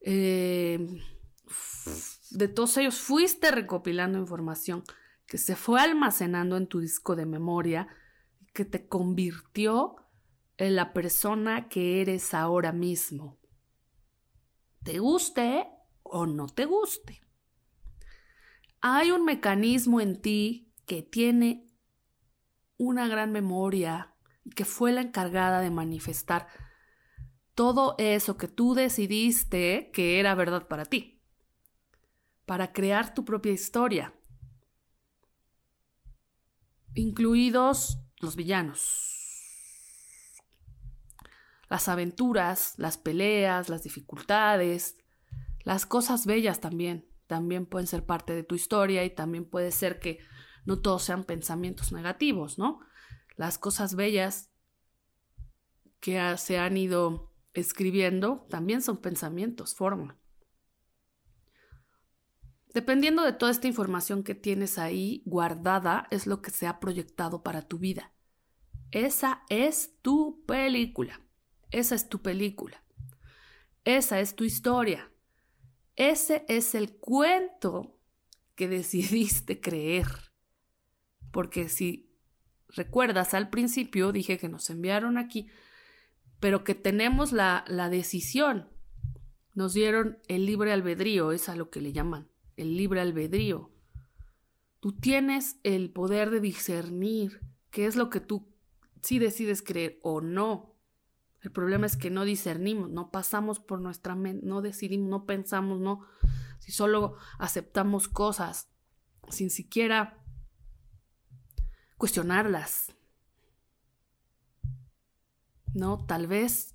eh, 0.00 0.78
de 2.30 2.48
todos 2.48 2.76
ellos 2.76 2.98
fuiste 2.98 3.50
recopilando 3.50 4.18
información 4.18 4.84
que 5.26 5.38
se 5.38 5.56
fue 5.56 5.80
almacenando 5.80 6.56
en 6.56 6.66
tu 6.66 6.80
disco 6.80 7.14
de 7.16 7.26
memoria, 7.26 7.88
que 8.54 8.64
te 8.64 8.88
convirtió 8.88 9.96
en 10.56 10.74
la 10.74 10.92
persona 10.92 11.68
que 11.68 12.00
eres 12.00 12.32
ahora 12.32 12.72
mismo. 12.72 13.38
Te 14.82 14.98
guste 15.00 15.68
o 16.02 16.26
no 16.26 16.46
te 16.46 16.64
guste. 16.64 17.20
Hay 18.80 19.10
un 19.10 19.24
mecanismo 19.24 20.00
en 20.00 20.20
ti 20.20 20.72
que 20.86 21.02
tiene 21.02 21.66
una 22.78 23.08
gran 23.08 23.32
memoria 23.32 24.14
y 24.44 24.50
que 24.50 24.64
fue 24.64 24.92
la 24.92 25.02
encargada 25.02 25.60
de 25.60 25.70
manifestar 25.70 26.48
todo 27.58 27.96
eso 27.98 28.36
que 28.36 28.46
tú 28.46 28.74
decidiste 28.74 29.90
que 29.92 30.20
era 30.20 30.36
verdad 30.36 30.68
para 30.68 30.84
ti, 30.84 31.20
para 32.46 32.72
crear 32.72 33.14
tu 33.14 33.24
propia 33.24 33.50
historia, 33.50 34.14
incluidos 36.94 37.98
los 38.20 38.36
villanos, 38.36 40.36
las 41.68 41.88
aventuras, 41.88 42.74
las 42.76 42.96
peleas, 42.96 43.68
las 43.68 43.82
dificultades, 43.82 44.96
las 45.64 45.84
cosas 45.84 46.26
bellas 46.26 46.60
también, 46.60 47.08
también 47.26 47.66
pueden 47.66 47.88
ser 47.88 48.06
parte 48.06 48.36
de 48.36 48.44
tu 48.44 48.54
historia 48.54 49.04
y 49.04 49.10
también 49.10 49.44
puede 49.44 49.72
ser 49.72 49.98
que 49.98 50.20
no 50.64 50.78
todos 50.78 51.02
sean 51.02 51.24
pensamientos 51.24 51.90
negativos, 51.90 52.56
¿no? 52.56 52.78
Las 53.34 53.58
cosas 53.58 53.96
bellas 53.96 54.48
que 55.98 56.36
se 56.36 56.60
han 56.60 56.76
ido 56.76 57.27
escribiendo, 57.54 58.46
también 58.48 58.82
son 58.82 58.98
pensamientos, 58.98 59.74
forma. 59.74 60.18
Dependiendo 62.74 63.22
de 63.22 63.32
toda 63.32 63.50
esta 63.50 63.66
información 63.66 64.22
que 64.22 64.34
tienes 64.34 64.78
ahí 64.78 65.22
guardada, 65.24 66.06
es 66.10 66.26
lo 66.26 66.42
que 66.42 66.50
se 66.50 66.66
ha 66.66 66.80
proyectado 66.80 67.42
para 67.42 67.62
tu 67.62 67.78
vida. 67.78 68.12
Esa 68.90 69.42
es 69.48 69.94
tu 70.02 70.44
película. 70.46 71.20
Esa 71.70 71.94
es 71.94 72.08
tu 72.08 72.20
película. 72.22 72.82
Esa 73.84 74.20
es 74.20 74.36
tu 74.36 74.44
historia. 74.44 75.10
Ese 75.96 76.44
es 76.48 76.74
el 76.74 76.96
cuento 76.96 77.98
que 78.54 78.68
decidiste 78.68 79.60
creer. 79.60 80.06
Porque 81.30 81.68
si 81.68 82.10
recuerdas 82.68 83.34
al 83.34 83.50
principio, 83.50 84.12
dije 84.12 84.38
que 84.38 84.48
nos 84.48 84.70
enviaron 84.70 85.18
aquí, 85.18 85.48
pero 86.40 86.64
que 86.64 86.74
tenemos 86.74 87.32
la, 87.32 87.64
la 87.68 87.88
decisión. 87.88 88.68
Nos 89.54 89.74
dieron 89.74 90.18
el 90.28 90.46
libre 90.46 90.72
albedrío, 90.72 91.32
es 91.32 91.48
a 91.48 91.56
lo 91.56 91.70
que 91.70 91.80
le 91.80 91.92
llaman, 91.92 92.28
el 92.56 92.76
libre 92.76 93.00
albedrío. 93.00 93.70
Tú 94.80 94.92
tienes 94.92 95.58
el 95.64 95.90
poder 95.90 96.30
de 96.30 96.40
discernir 96.40 97.40
qué 97.70 97.86
es 97.86 97.96
lo 97.96 98.10
que 98.10 98.20
tú 98.20 98.48
sí 99.02 99.18
decides 99.18 99.62
creer 99.62 99.98
o 100.02 100.20
no. 100.20 100.74
El 101.40 101.52
problema 101.52 101.86
es 101.86 101.96
que 101.96 102.10
no 102.10 102.24
discernimos, 102.24 102.90
no 102.90 103.10
pasamos 103.10 103.60
por 103.60 103.80
nuestra 103.80 104.14
mente, 104.14 104.46
no 104.46 104.60
decidimos, 104.62 105.08
no 105.08 105.26
pensamos, 105.26 105.80
no. 105.80 106.04
Si 106.58 106.72
solo 106.72 107.16
aceptamos 107.38 108.08
cosas 108.08 108.68
sin 109.28 109.50
siquiera 109.50 110.22
cuestionarlas. 111.96 112.94
No, 115.78 116.04
tal 116.04 116.26
vez 116.26 116.74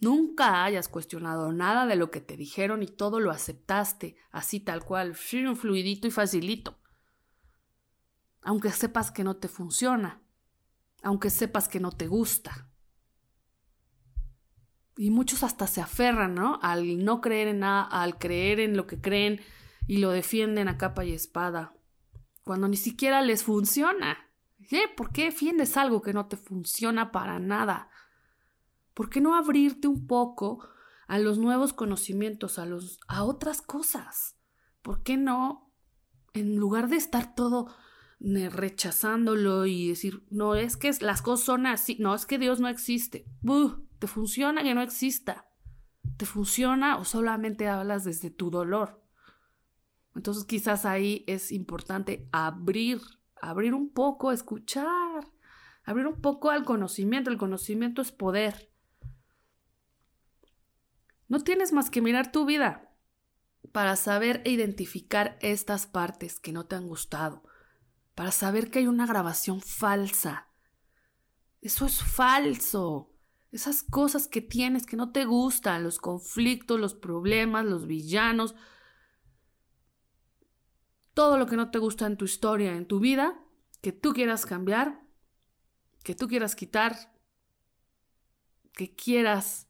nunca 0.00 0.64
hayas 0.64 0.88
cuestionado 0.88 1.52
nada 1.52 1.86
de 1.86 1.94
lo 1.94 2.10
que 2.10 2.20
te 2.20 2.36
dijeron 2.36 2.82
y 2.82 2.88
todo 2.88 3.20
lo 3.20 3.30
aceptaste, 3.30 4.16
así 4.32 4.58
tal 4.58 4.84
cual, 4.84 5.14
fluidito 5.14 6.08
y 6.08 6.10
facilito. 6.10 6.80
Aunque 8.42 8.72
sepas 8.72 9.12
que 9.12 9.22
no 9.22 9.36
te 9.36 9.46
funciona, 9.46 10.20
aunque 11.04 11.30
sepas 11.30 11.68
que 11.68 11.78
no 11.78 11.92
te 11.92 12.08
gusta. 12.08 12.68
Y 14.96 15.10
muchos 15.10 15.44
hasta 15.44 15.68
se 15.68 15.80
aferran, 15.80 16.34
¿no? 16.34 16.58
Al 16.60 17.04
no 17.04 17.20
creer 17.20 17.46
en 17.46 17.60
nada, 17.60 17.84
al 17.84 18.18
creer 18.18 18.58
en 18.58 18.76
lo 18.76 18.88
que 18.88 19.00
creen 19.00 19.40
y 19.86 19.98
lo 19.98 20.10
defienden 20.10 20.66
a 20.66 20.76
capa 20.76 21.04
y 21.04 21.12
espada, 21.12 21.72
cuando 22.42 22.66
ni 22.66 22.76
siquiera 22.76 23.22
les 23.22 23.44
funciona. 23.44 24.18
¿Qué? 24.68 24.88
¿Por 24.88 25.12
qué 25.12 25.26
defiendes 25.26 25.76
algo 25.76 26.02
que 26.02 26.12
no 26.12 26.26
te 26.26 26.36
funciona 26.36 27.12
para 27.12 27.38
nada? 27.38 27.90
¿Por 28.94 29.10
qué 29.10 29.20
no 29.20 29.34
abrirte 29.34 29.88
un 29.88 30.06
poco 30.06 30.66
a 31.06 31.18
los 31.18 31.38
nuevos 31.38 31.72
conocimientos, 31.72 32.58
a 32.58 32.66
los 32.66 32.98
a 33.08 33.24
otras 33.24 33.60
cosas? 33.60 34.36
¿Por 34.82 35.02
qué 35.02 35.16
no 35.16 35.72
en 36.32 36.56
lugar 36.56 36.88
de 36.88 36.96
estar 36.96 37.34
todo 37.34 37.74
rechazándolo 38.20 39.66
y 39.66 39.88
decir, 39.88 40.24
no, 40.30 40.54
es 40.54 40.76
que 40.76 40.90
las 41.00 41.22
cosas 41.22 41.44
son 41.44 41.66
así, 41.66 41.96
no, 42.00 42.14
es 42.14 42.26
que 42.26 42.38
Dios 42.38 42.60
no 42.60 42.68
existe. 42.68 43.26
¿Te 43.98 44.06
funciona 44.06 44.62
que 44.62 44.74
no 44.74 44.82
exista? 44.82 45.46
¿Te 46.16 46.26
funciona 46.26 46.96
o 46.96 47.04
solamente 47.04 47.68
hablas 47.68 48.04
desde 48.04 48.30
tu 48.30 48.50
dolor? 48.50 49.02
Entonces 50.14 50.44
quizás 50.44 50.84
ahí 50.84 51.24
es 51.26 51.52
importante 51.52 52.28
abrir, 52.32 53.00
abrir 53.40 53.74
un 53.74 53.90
poco, 53.90 54.32
escuchar, 54.32 55.26
abrir 55.84 56.06
un 56.06 56.20
poco 56.20 56.50
al 56.50 56.64
conocimiento. 56.64 57.30
El 57.30 57.38
conocimiento 57.38 58.00
es 58.00 58.12
poder. 58.12 58.70
No 61.28 61.40
tienes 61.40 61.72
más 61.72 61.90
que 61.90 62.02
mirar 62.02 62.32
tu 62.32 62.44
vida 62.44 62.90
para 63.72 63.96
saber 63.96 64.42
e 64.44 64.50
identificar 64.50 65.38
estas 65.40 65.86
partes 65.86 66.38
que 66.38 66.52
no 66.52 66.66
te 66.66 66.76
han 66.76 66.86
gustado, 66.86 67.42
para 68.14 68.30
saber 68.30 68.70
que 68.70 68.80
hay 68.80 68.86
una 68.86 69.06
grabación 69.06 69.60
falsa. 69.60 70.48
Eso 71.60 71.86
es 71.86 72.02
falso. 72.02 73.10
Esas 73.50 73.82
cosas 73.82 74.28
que 74.28 74.40
tienes 74.40 74.84
que 74.84 74.96
no 74.96 75.12
te 75.12 75.24
gustan, 75.24 75.84
los 75.84 75.98
conflictos, 75.98 76.78
los 76.78 76.94
problemas, 76.94 77.64
los 77.64 77.86
villanos, 77.86 78.54
todo 81.14 81.38
lo 81.38 81.46
que 81.46 81.56
no 81.56 81.70
te 81.70 81.78
gusta 81.78 82.06
en 82.06 82.16
tu 82.16 82.24
historia, 82.24 82.76
en 82.76 82.86
tu 82.86 82.98
vida, 82.98 83.40
que 83.80 83.92
tú 83.92 84.12
quieras 84.12 84.44
cambiar, 84.44 85.00
que 86.02 86.14
tú 86.14 86.26
quieras 86.26 86.56
quitar, 86.56 87.12
que 88.72 88.94
quieras 88.94 89.63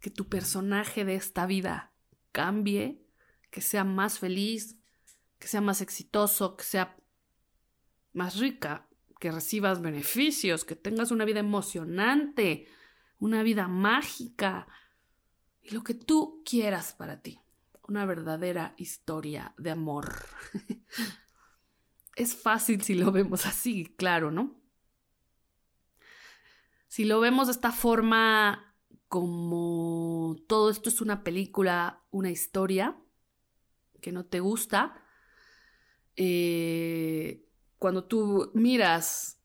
que 0.00 0.10
tu 0.10 0.28
personaje 0.28 1.04
de 1.04 1.14
esta 1.14 1.46
vida 1.46 1.92
cambie, 2.32 3.04
que 3.50 3.60
sea 3.60 3.84
más 3.84 4.18
feliz, 4.18 4.78
que 5.38 5.48
sea 5.48 5.60
más 5.60 5.80
exitoso, 5.80 6.56
que 6.56 6.64
sea 6.64 6.96
más 8.12 8.36
rica, 8.38 8.88
que 9.18 9.32
recibas 9.32 9.80
beneficios, 9.80 10.64
que 10.64 10.76
tengas 10.76 11.10
una 11.10 11.24
vida 11.24 11.40
emocionante, 11.40 12.68
una 13.18 13.42
vida 13.42 13.68
mágica 13.68 14.68
y 15.62 15.70
lo 15.70 15.82
que 15.82 15.94
tú 15.94 16.42
quieras 16.44 16.92
para 16.92 17.20
ti. 17.20 17.40
Una 17.88 18.04
verdadera 18.04 18.74
historia 18.76 19.54
de 19.56 19.70
amor. 19.70 20.26
es 22.16 22.36
fácil 22.36 22.82
si 22.82 22.94
lo 22.94 23.10
vemos 23.12 23.46
así, 23.46 23.86
claro, 23.96 24.30
¿no? 24.30 24.60
Si 26.86 27.04
lo 27.04 27.20
vemos 27.20 27.48
de 27.48 27.52
esta 27.52 27.72
forma 27.72 28.67
como 29.08 30.36
todo 30.46 30.70
esto 30.70 30.88
es 30.90 31.00
una 31.00 31.24
película, 31.24 32.02
una 32.10 32.30
historia 32.30 32.96
que 34.00 34.12
no 34.12 34.26
te 34.26 34.40
gusta, 34.40 35.02
eh, 36.16 37.44
cuando 37.78 38.04
tú 38.04 38.50
miras, 38.54 39.40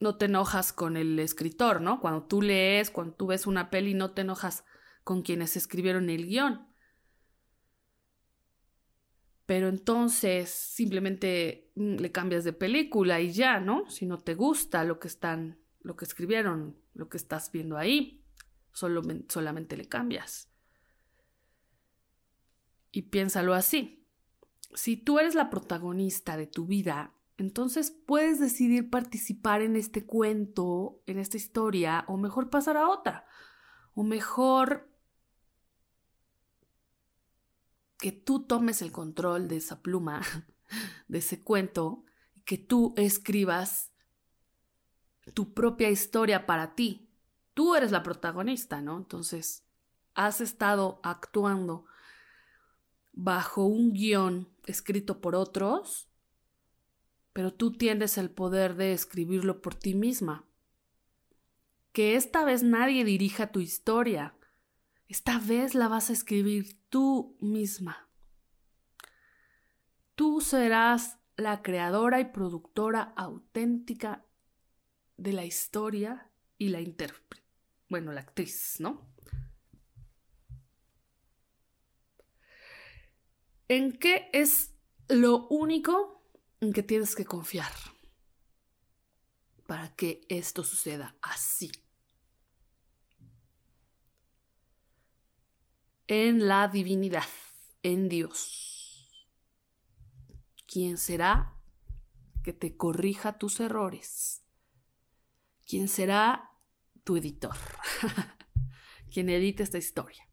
no 0.00 0.16
te 0.16 0.26
enojas 0.26 0.72
con 0.72 0.96
el 0.96 1.18
escritor, 1.18 1.80
¿no? 1.80 2.00
Cuando 2.00 2.24
tú 2.24 2.42
lees, 2.42 2.90
cuando 2.90 3.14
tú 3.14 3.28
ves 3.28 3.46
una 3.46 3.70
peli, 3.70 3.94
no 3.94 4.12
te 4.12 4.22
enojas 4.22 4.64
con 5.04 5.22
quienes 5.22 5.56
escribieron 5.56 6.10
el 6.10 6.26
guion. 6.26 6.66
Pero 9.46 9.68
entonces 9.68 10.50
simplemente 10.50 11.70
mm, 11.76 11.96
le 11.96 12.12
cambias 12.12 12.44
de 12.44 12.52
película 12.52 13.20
y 13.20 13.30
ya, 13.32 13.60
¿no? 13.60 13.88
Si 13.88 14.06
no 14.06 14.18
te 14.18 14.34
gusta 14.34 14.84
lo 14.84 14.98
que 14.98 15.08
están, 15.08 15.58
lo 15.80 15.96
que 15.96 16.04
escribieron, 16.04 16.76
lo 16.94 17.08
que 17.08 17.16
estás 17.16 17.52
viendo 17.52 17.76
ahí, 17.76 18.15
solo, 18.76 19.02
solamente 19.28 19.76
le 19.76 19.88
cambias. 19.88 20.48
Y 22.92 23.02
piénsalo 23.02 23.54
así 23.54 23.96
si 24.76 24.96
tú 24.96 25.18
eres 25.18 25.34
la 25.34 25.48
protagonista 25.50 26.36
de 26.36 26.46
tu 26.46 26.66
vida, 26.66 27.14
entonces 27.38 27.90
puedes 27.90 28.38
decidir 28.38 28.90
participar 28.90 29.62
en 29.62 29.74
este 29.74 30.04
cuento, 30.04 31.02
en 31.06 31.18
esta 31.18 31.36
historia, 31.38 32.04
o 32.08 32.16
mejor 32.16 32.50
pasar 32.50 32.76
a 32.76 32.88
otra, 32.88 33.26
o 33.94 34.02
mejor 34.02 34.90
que 37.98 38.12
tú 38.12 38.44
tomes 38.44 38.82
el 38.82 38.92
control 38.92 39.48
de 39.48 39.56
esa 39.56 39.80
pluma, 39.82 40.20
de 41.08 41.18
ese 41.18 41.42
cuento, 41.42 42.04
que 42.44 42.58
tú 42.58 42.94
escribas 42.96 43.92
tu 45.34 45.54
propia 45.54 45.90
historia 45.90 46.46
para 46.46 46.74
ti. 46.74 47.05
Tú 47.56 47.74
eres 47.74 47.90
la 47.90 48.02
protagonista, 48.02 48.82
¿no? 48.82 48.98
Entonces, 48.98 49.64
has 50.14 50.42
estado 50.42 51.00
actuando 51.02 51.86
bajo 53.14 53.64
un 53.64 53.94
guion 53.94 54.46
escrito 54.66 55.22
por 55.22 55.34
otros, 55.34 56.06
pero 57.32 57.54
tú 57.54 57.72
tienes 57.72 58.18
el 58.18 58.28
poder 58.28 58.74
de 58.74 58.92
escribirlo 58.92 59.62
por 59.62 59.74
ti 59.74 59.94
misma. 59.94 60.44
Que 61.92 62.16
esta 62.16 62.44
vez 62.44 62.62
nadie 62.62 63.06
dirija 63.06 63.50
tu 63.50 63.60
historia. 63.60 64.34
Esta 65.08 65.38
vez 65.38 65.74
la 65.74 65.88
vas 65.88 66.10
a 66.10 66.12
escribir 66.12 66.78
tú 66.90 67.38
misma. 67.40 68.10
Tú 70.14 70.42
serás 70.42 71.16
la 71.36 71.62
creadora 71.62 72.20
y 72.20 72.26
productora 72.26 73.14
auténtica 73.16 74.26
de 75.16 75.32
la 75.32 75.46
historia 75.46 76.30
y 76.58 76.68
la 76.68 76.82
intérprete. 76.82 77.45
Bueno, 77.88 78.12
la 78.12 78.20
actriz, 78.20 78.76
¿no? 78.80 79.08
¿En 83.68 83.98
qué 83.98 84.28
es 84.32 84.74
lo 85.08 85.46
único 85.48 86.22
en 86.60 86.72
que 86.72 86.82
tienes 86.82 87.14
que 87.14 87.24
confiar 87.24 87.72
para 89.66 89.94
que 89.94 90.24
esto 90.28 90.64
suceda 90.64 91.16
así? 91.22 91.72
En 96.08 96.46
la 96.46 96.68
divinidad, 96.68 97.28
en 97.82 98.08
Dios. 98.08 99.26
¿Quién 100.66 100.98
será 100.98 101.56
que 102.44 102.52
te 102.52 102.76
corrija 102.76 103.38
tus 103.38 103.58
errores? 103.58 104.44
¿Quién 105.66 105.88
será 105.88 106.55
tu 107.06 107.16
editor? 107.16 107.54
quien 109.10 109.30
edite 109.30 109.62
esta 109.62 109.78
historia. 109.78 110.28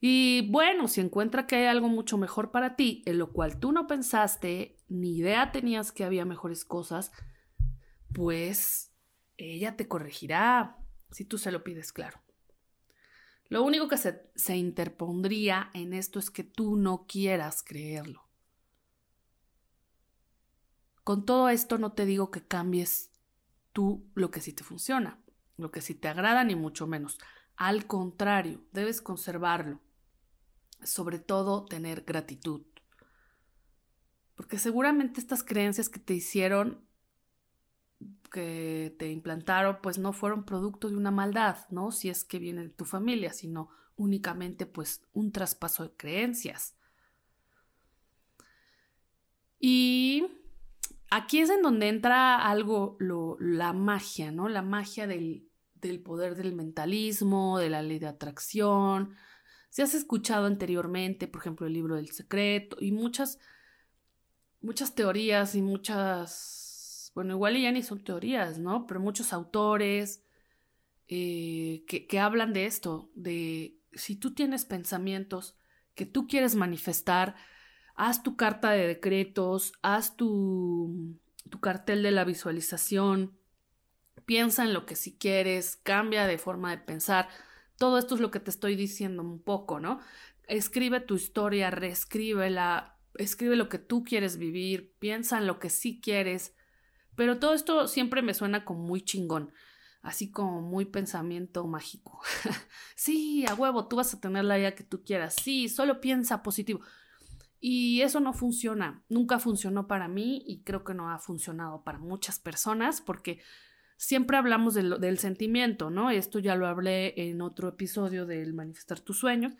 Y 0.00 0.48
bueno, 0.50 0.86
si 0.86 1.00
encuentra 1.00 1.46
que 1.46 1.56
hay 1.56 1.66
algo 1.66 1.88
mucho 1.88 2.16
mejor 2.18 2.52
para 2.52 2.76
ti, 2.76 3.02
en 3.04 3.18
lo 3.18 3.32
cual 3.32 3.58
tú 3.58 3.72
no 3.72 3.88
pensaste, 3.88 4.78
ni 4.88 5.18
idea 5.18 5.50
tenías 5.50 5.90
que 5.90 6.04
había 6.04 6.24
mejores 6.24 6.64
cosas, 6.64 7.10
pues 8.14 8.94
ella 9.36 9.76
te 9.76 9.88
corregirá, 9.88 10.78
si 11.10 11.24
tú 11.24 11.36
se 11.36 11.50
lo 11.50 11.64
pides 11.64 11.92
claro. 11.92 12.22
Lo 13.48 13.64
único 13.64 13.88
que 13.88 13.96
se, 13.96 14.30
se 14.36 14.56
interpondría 14.56 15.70
en 15.74 15.92
esto 15.92 16.18
es 16.18 16.30
que 16.30 16.44
tú 16.44 16.76
no 16.76 17.06
quieras 17.08 17.64
creerlo. 17.64 18.28
Con 21.02 21.24
todo 21.24 21.48
esto 21.48 21.78
no 21.78 21.92
te 21.92 22.06
digo 22.06 22.30
que 22.30 22.46
cambies 22.46 23.10
lo 24.14 24.30
que 24.30 24.40
sí 24.40 24.52
te 24.52 24.64
funciona, 24.64 25.18
lo 25.56 25.70
que 25.70 25.80
sí 25.80 25.94
te 25.94 26.08
agrada, 26.08 26.44
ni 26.44 26.54
mucho 26.54 26.86
menos. 26.86 27.18
Al 27.56 27.86
contrario, 27.86 28.62
debes 28.72 29.00
conservarlo. 29.00 29.80
Sobre 30.82 31.18
todo 31.18 31.64
tener 31.64 32.02
gratitud. 32.02 32.62
Porque 34.36 34.58
seguramente 34.58 35.18
estas 35.18 35.42
creencias 35.42 35.88
que 35.88 35.98
te 35.98 36.14
hicieron, 36.14 36.86
que 38.30 38.94
te 38.98 39.10
implantaron, 39.10 39.78
pues 39.82 39.98
no 39.98 40.12
fueron 40.12 40.44
producto 40.44 40.88
de 40.88 40.96
una 40.96 41.10
maldad, 41.10 41.68
¿no? 41.70 41.90
Si 41.90 42.08
es 42.08 42.24
que 42.24 42.38
viene 42.38 42.62
de 42.62 42.68
tu 42.68 42.84
familia, 42.84 43.32
sino 43.32 43.70
únicamente 43.96 44.66
pues 44.66 45.02
un 45.12 45.32
traspaso 45.32 45.82
de 45.82 45.96
creencias. 45.96 46.76
Y 49.58 50.26
aquí 51.10 51.40
es 51.40 51.50
en 51.50 51.62
donde 51.62 51.88
entra 51.88 52.36
algo, 52.36 52.96
la 53.40 53.72
magia, 53.72 54.30
¿no? 54.30 54.48
La 54.48 54.62
magia 54.62 55.06
del, 55.06 55.48
del 55.74 56.00
poder 56.00 56.34
del 56.36 56.54
mentalismo, 56.54 57.58
de 57.58 57.70
la 57.70 57.82
ley 57.82 57.98
de 57.98 58.06
atracción. 58.06 59.14
Si 59.70 59.82
has 59.82 59.94
escuchado 59.94 60.46
anteriormente, 60.46 61.28
por 61.28 61.40
ejemplo, 61.40 61.66
el 61.66 61.72
libro 61.72 61.96
del 61.96 62.10
secreto 62.10 62.76
y 62.80 62.92
muchas, 62.92 63.38
muchas 64.60 64.94
teorías 64.94 65.54
y 65.54 65.62
muchas, 65.62 67.12
bueno, 67.14 67.34
igual 67.34 67.60
ya 67.60 67.72
ni 67.72 67.82
son 67.82 68.02
teorías, 68.02 68.58
¿no? 68.58 68.86
Pero 68.86 69.00
muchos 69.00 69.32
autores 69.32 70.24
eh, 71.06 71.84
que, 71.86 72.06
que 72.06 72.18
hablan 72.18 72.52
de 72.52 72.66
esto, 72.66 73.10
de 73.14 73.78
si 73.92 74.16
tú 74.16 74.34
tienes 74.34 74.64
pensamientos 74.64 75.56
que 75.94 76.06
tú 76.06 76.26
quieres 76.26 76.54
manifestar, 76.54 77.34
haz 77.98 78.22
tu 78.22 78.36
carta 78.36 78.70
de 78.70 78.86
decretos, 78.86 79.72
haz 79.82 80.16
tu, 80.16 81.18
tu 81.50 81.60
cartel 81.60 82.04
de 82.04 82.12
la 82.12 82.24
visualización, 82.24 83.36
piensa 84.24 84.64
en 84.64 84.72
lo 84.72 84.86
que 84.86 84.94
si 84.94 85.18
quieres, 85.18 85.76
cambia 85.82 86.26
de 86.26 86.38
forma 86.38 86.70
de 86.70 86.78
pensar. 86.78 87.28
Todo 87.76 87.98
esto 87.98 88.14
es 88.14 88.20
lo 88.20 88.30
que 88.30 88.40
te 88.40 88.50
estoy 88.50 88.76
diciendo 88.76 89.22
un 89.22 89.42
poco, 89.42 89.80
¿no? 89.80 89.98
Escribe 90.46 91.00
tu 91.00 91.16
historia, 91.16 91.70
reescríbela, 91.70 92.96
escribe 93.14 93.56
lo 93.56 93.68
que 93.68 93.78
tú 93.78 94.04
quieres 94.04 94.38
vivir, 94.38 94.94
piensa 95.00 95.36
en 95.38 95.48
lo 95.48 95.58
que 95.58 95.68
sí 95.68 96.00
quieres. 96.00 96.54
Pero 97.16 97.40
todo 97.40 97.52
esto 97.52 97.88
siempre 97.88 98.22
me 98.22 98.32
suena 98.32 98.64
como 98.64 98.80
muy 98.80 99.02
chingón, 99.02 99.52
así 100.02 100.30
como 100.30 100.62
muy 100.62 100.84
pensamiento 100.84 101.66
mágico. 101.66 102.22
sí, 102.94 103.44
a 103.48 103.54
huevo, 103.56 103.88
tú 103.88 103.96
vas 103.96 104.14
a 104.14 104.20
tener 104.20 104.44
la 104.44 104.56
idea 104.56 104.76
que 104.76 104.84
tú 104.84 105.02
quieras. 105.02 105.34
Sí, 105.42 105.68
solo 105.68 106.00
piensa 106.00 106.44
positivo. 106.44 106.80
Y 107.60 108.02
eso 108.02 108.20
no 108.20 108.32
funciona, 108.32 109.02
nunca 109.08 109.40
funcionó 109.40 109.88
para 109.88 110.06
mí 110.06 110.44
y 110.46 110.62
creo 110.62 110.84
que 110.84 110.94
no 110.94 111.10
ha 111.10 111.18
funcionado 111.18 111.82
para 111.82 111.98
muchas 111.98 112.38
personas 112.38 113.00
porque 113.00 113.40
siempre 113.96 114.36
hablamos 114.36 114.74
del, 114.74 115.18
sentimiento, 115.18 115.90
¿no? 115.90 116.10
Esto 116.10 116.38
ya 116.38 116.54
lo 116.54 116.68
hablé 116.68 117.14
en 117.16 117.42
otro 117.42 117.68
episodio 117.68 118.26
del 118.26 118.54
manifestar 118.54 119.00
tus 119.00 119.18
sueños. 119.18 119.54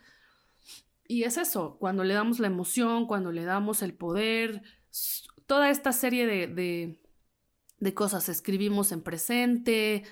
Y 1.07 1.23
es 1.23 1.37
eso, 1.37 1.77
cuando 1.77 2.03
le 2.03 2.13
damos 2.13 2.39
la 2.39 2.47
emoción, 2.47 3.05
cuando 3.05 3.31
le 3.31 3.43
damos 3.43 3.81
el 3.81 3.93
poder, 3.93 4.61
toda 5.45 5.69
esta 5.69 5.91
serie 5.91 6.25
de, 6.25 6.97
de, 7.79 7.93
cosas, 7.93 8.29
escribimos 8.29 8.93
en 8.93 9.01
presente, 9.01 10.03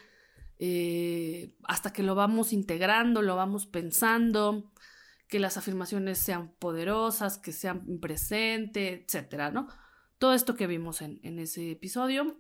eh, 0.60 1.56
hasta 1.64 1.94
que 1.94 2.04
lo 2.04 2.16
vamos 2.16 2.52
integrando, 2.52 3.22
lo 3.22 3.36
vamos 3.36 3.66
pensando, 3.66 4.72
que 5.28 5.40
las 5.40 5.58
afirmaciones 5.58 6.18
sean 6.18 6.54
poderosas, 6.60 7.38
que 7.38 7.52
sean 7.52 8.00
presente, 8.00 9.04
etcétera, 9.04 9.52
¿no? 9.52 9.68
Todo 10.18 10.34
esto 10.34 10.56
que 10.56 10.68
vimos 10.68 11.02
en, 11.02 11.40
ese 11.40 11.72
episodio. 11.72 12.38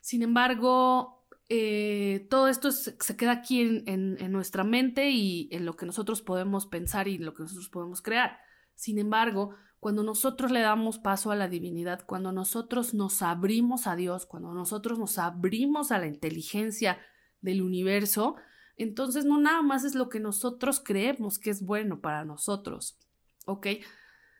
Sin 0.00 0.22
embargo, 0.22 1.26
eh, 1.48 2.26
todo 2.28 2.48
esto 2.48 2.72
se 2.72 3.16
queda 3.16 3.32
aquí 3.32 3.60
en, 3.60 3.84
en, 3.86 4.32
nuestra 4.32 4.64
mente 4.64 5.10
y 5.10 5.48
en 5.52 5.64
lo 5.64 5.76
que 5.76 5.86
nosotros 5.86 6.20
podemos 6.20 6.66
pensar 6.66 7.08
y 7.08 7.18
lo 7.18 7.32
que 7.32 7.44
nosotros 7.44 7.70
podemos 7.70 8.02
crear. 8.02 8.38
Sin 8.74 8.98
embargo, 8.98 9.54
cuando 9.78 10.02
nosotros 10.02 10.50
le 10.50 10.60
damos 10.60 10.98
paso 10.98 11.30
a 11.30 11.36
la 11.36 11.48
divinidad, 11.48 12.04
cuando 12.04 12.32
nosotros 12.32 12.92
nos 12.92 13.22
abrimos 13.22 13.86
a 13.86 13.96
Dios, 13.96 14.26
cuando 14.26 14.52
nosotros 14.52 14.98
nos 14.98 15.16
abrimos 15.18 15.90
a 15.90 15.98
la 15.98 16.06
inteligencia 16.06 16.98
del 17.40 17.62
universo, 17.62 18.36
entonces 18.82 19.24
no 19.24 19.38
nada 19.38 19.62
más 19.62 19.84
es 19.84 19.94
lo 19.94 20.08
que 20.08 20.20
nosotros 20.20 20.80
creemos 20.80 21.38
que 21.38 21.50
es 21.50 21.62
bueno 21.62 22.00
para 22.00 22.24
nosotros, 22.24 22.98
¿ok? 23.46 23.66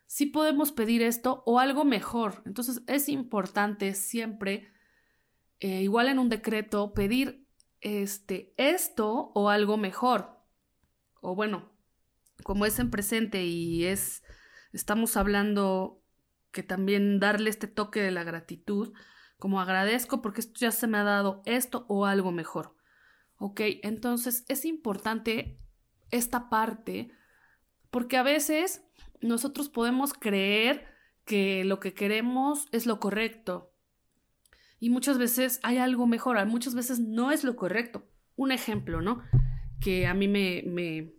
Sí 0.06 0.26
podemos 0.26 0.72
pedir 0.72 1.02
esto 1.02 1.42
o 1.46 1.58
algo 1.58 1.84
mejor. 1.84 2.42
Entonces 2.46 2.82
es 2.86 3.08
importante 3.08 3.94
siempre, 3.94 4.72
eh, 5.60 5.82
igual 5.82 6.08
en 6.08 6.18
un 6.18 6.28
decreto, 6.28 6.94
pedir 6.94 7.46
este, 7.80 8.54
esto 8.56 9.30
o 9.34 9.50
algo 9.50 9.76
mejor. 9.76 10.38
O 11.20 11.34
bueno, 11.34 11.70
como 12.42 12.66
es 12.66 12.78
en 12.78 12.90
presente 12.90 13.44
y 13.44 13.84
es, 13.84 14.22
estamos 14.72 15.16
hablando 15.16 16.02
que 16.50 16.62
también 16.62 17.20
darle 17.20 17.50
este 17.50 17.66
toque 17.68 18.00
de 18.00 18.10
la 18.10 18.24
gratitud, 18.24 18.92
como 19.38 19.60
agradezco 19.60 20.22
porque 20.22 20.42
ya 20.54 20.70
se 20.70 20.86
me 20.86 20.98
ha 20.98 21.04
dado 21.04 21.42
esto 21.44 21.84
o 21.88 22.06
algo 22.06 22.32
mejor. 22.32 22.79
¿Ok? 23.42 23.62
Entonces 23.82 24.44
es 24.48 24.66
importante 24.66 25.58
esta 26.10 26.50
parte 26.50 27.10
porque 27.90 28.18
a 28.18 28.22
veces 28.22 28.84
nosotros 29.22 29.70
podemos 29.70 30.12
creer 30.12 30.86
que 31.24 31.64
lo 31.64 31.80
que 31.80 31.94
queremos 31.94 32.68
es 32.70 32.84
lo 32.84 33.00
correcto 33.00 33.72
y 34.78 34.90
muchas 34.90 35.16
veces 35.16 35.58
hay 35.62 35.78
algo 35.78 36.06
mejor, 36.06 36.44
muchas 36.44 36.74
veces 36.74 37.00
no 37.00 37.32
es 37.32 37.42
lo 37.42 37.56
correcto. 37.56 38.06
Un 38.36 38.52
ejemplo, 38.52 39.00
¿no? 39.00 39.22
Que 39.80 40.06
a 40.06 40.12
mí 40.12 40.28
me, 40.28 40.62
me, 40.66 41.14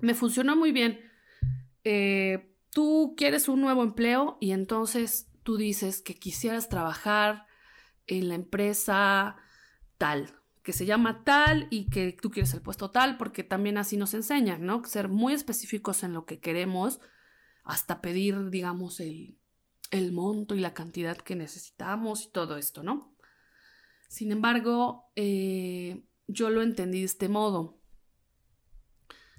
me 0.00 0.14
funcionó 0.14 0.56
muy 0.56 0.72
bien. 0.72 1.00
Eh, 1.84 2.56
tú 2.70 3.14
quieres 3.16 3.48
un 3.48 3.60
nuevo 3.60 3.84
empleo 3.84 4.36
y 4.40 4.50
entonces 4.50 5.30
tú 5.44 5.56
dices 5.56 6.02
que 6.02 6.16
quisieras 6.16 6.68
trabajar 6.68 7.46
en 8.08 8.28
la 8.28 8.34
empresa 8.34 9.36
tal, 9.96 10.34
que 10.64 10.72
se 10.72 10.86
llama 10.86 11.24
tal 11.24 11.68
y 11.70 11.90
que 11.90 12.16
tú 12.20 12.30
quieres 12.30 12.54
el 12.54 12.62
puesto 12.62 12.90
tal, 12.90 13.18
porque 13.18 13.44
también 13.44 13.76
así 13.76 13.98
nos 13.98 14.14
enseñan, 14.14 14.64
¿no? 14.64 14.82
Ser 14.86 15.10
muy 15.10 15.34
específicos 15.34 16.02
en 16.02 16.14
lo 16.14 16.24
que 16.24 16.40
queremos, 16.40 17.00
hasta 17.64 18.00
pedir, 18.00 18.48
digamos, 18.48 18.98
el, 18.98 19.38
el 19.90 20.10
monto 20.12 20.54
y 20.54 20.60
la 20.60 20.72
cantidad 20.72 21.18
que 21.18 21.36
necesitamos 21.36 22.24
y 22.24 22.30
todo 22.30 22.56
esto, 22.56 22.82
¿no? 22.82 23.14
Sin 24.08 24.32
embargo, 24.32 25.12
eh, 25.16 26.06
yo 26.28 26.48
lo 26.48 26.62
entendí 26.62 27.00
de 27.00 27.06
este 27.06 27.28
modo. 27.28 27.78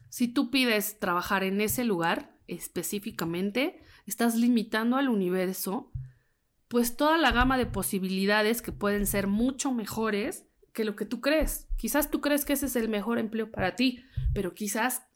Si 0.09 0.27
tú 0.27 0.51
pides 0.51 0.99
trabajar 0.99 1.43
en 1.43 1.59
ese 1.59 1.85
lugar 1.85 2.37
específicamente, 2.45 3.81
estás 4.05 4.35
limitando 4.35 4.95
al 4.95 5.09
universo, 5.09 5.91
pues 6.67 6.95
toda 6.95 7.17
la 7.17 7.31
gama 7.31 7.57
de 7.57 7.65
posibilidades 7.65 8.61
que 8.61 8.71
pueden 8.71 9.07
ser 9.07 9.25
mucho 9.25 9.71
mejores 9.71 10.45
que 10.75 10.83
lo 10.83 10.95
que 10.95 11.05
tú 11.05 11.21
crees. 11.21 11.67
Quizás 11.77 12.11
tú 12.11 12.21
crees 12.21 12.45
que 12.45 12.53
ese 12.53 12.67
es 12.67 12.75
el 12.75 12.89
mejor 12.89 13.17
empleo 13.17 13.49
para 13.49 13.75
ti, 13.75 14.03
pero 14.33 14.53
quizás 14.53 15.07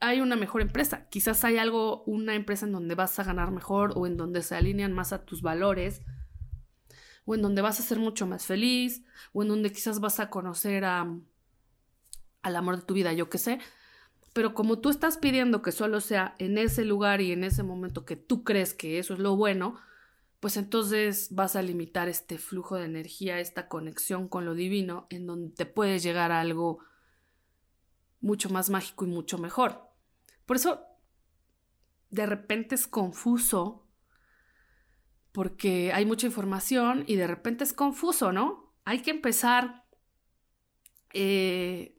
hay 0.00 0.20
una 0.20 0.36
mejor 0.36 0.60
empresa, 0.60 1.08
quizás 1.08 1.44
hay 1.44 1.56
algo, 1.56 2.02
una 2.02 2.34
empresa 2.34 2.66
en 2.66 2.72
donde 2.72 2.96
vas 2.96 3.18
a 3.18 3.24
ganar 3.24 3.52
mejor 3.52 3.92
o 3.94 4.06
en 4.06 4.16
donde 4.18 4.42
se 4.42 4.56
alinean 4.56 4.92
más 4.92 5.12
a 5.12 5.24
tus 5.24 5.40
valores 5.40 6.02
o 7.24 7.36
en 7.36 7.42
donde 7.42 7.62
vas 7.62 7.78
a 7.78 7.84
ser 7.84 8.00
mucho 8.00 8.26
más 8.26 8.44
feliz 8.44 9.04
o 9.32 9.42
en 9.42 9.48
donde 9.48 9.72
quizás 9.72 10.00
vas 10.00 10.18
a 10.18 10.28
conocer 10.30 10.84
a, 10.84 11.16
al 12.42 12.56
amor 12.56 12.76
de 12.76 12.82
tu 12.82 12.92
vida, 12.92 13.12
yo 13.12 13.30
qué 13.30 13.38
sé. 13.38 13.60
Pero 14.32 14.52
como 14.52 14.80
tú 14.80 14.90
estás 14.90 15.16
pidiendo 15.16 15.62
que 15.62 15.70
solo 15.70 16.00
sea 16.00 16.34
en 16.40 16.58
ese 16.58 16.84
lugar 16.84 17.20
y 17.20 17.30
en 17.30 17.44
ese 17.44 17.62
momento 17.62 18.04
que 18.04 18.16
tú 18.16 18.42
crees 18.42 18.74
que 18.74 18.98
eso 18.98 19.14
es 19.14 19.20
lo 19.20 19.36
bueno, 19.36 19.78
pues 20.44 20.58
entonces 20.58 21.28
vas 21.30 21.56
a 21.56 21.62
limitar 21.62 22.10
este 22.10 22.36
flujo 22.36 22.76
de 22.76 22.84
energía, 22.84 23.40
esta 23.40 23.66
conexión 23.66 24.28
con 24.28 24.44
lo 24.44 24.54
divino, 24.54 25.06
en 25.08 25.26
donde 25.26 25.54
te 25.54 25.64
puedes 25.64 26.02
llegar 26.02 26.32
a 26.32 26.40
algo 26.42 26.80
mucho 28.20 28.50
más 28.50 28.68
mágico 28.68 29.06
y 29.06 29.08
mucho 29.08 29.38
mejor. 29.38 29.88
Por 30.44 30.56
eso, 30.56 30.82
de 32.10 32.26
repente 32.26 32.74
es 32.74 32.86
confuso, 32.86 33.88
porque 35.32 35.94
hay 35.94 36.04
mucha 36.04 36.26
información 36.26 37.04
y 37.06 37.16
de 37.16 37.26
repente 37.26 37.64
es 37.64 37.72
confuso, 37.72 38.30
¿no? 38.30 38.74
Hay 38.84 39.00
que 39.00 39.12
empezar 39.12 39.86
eh, 41.14 41.96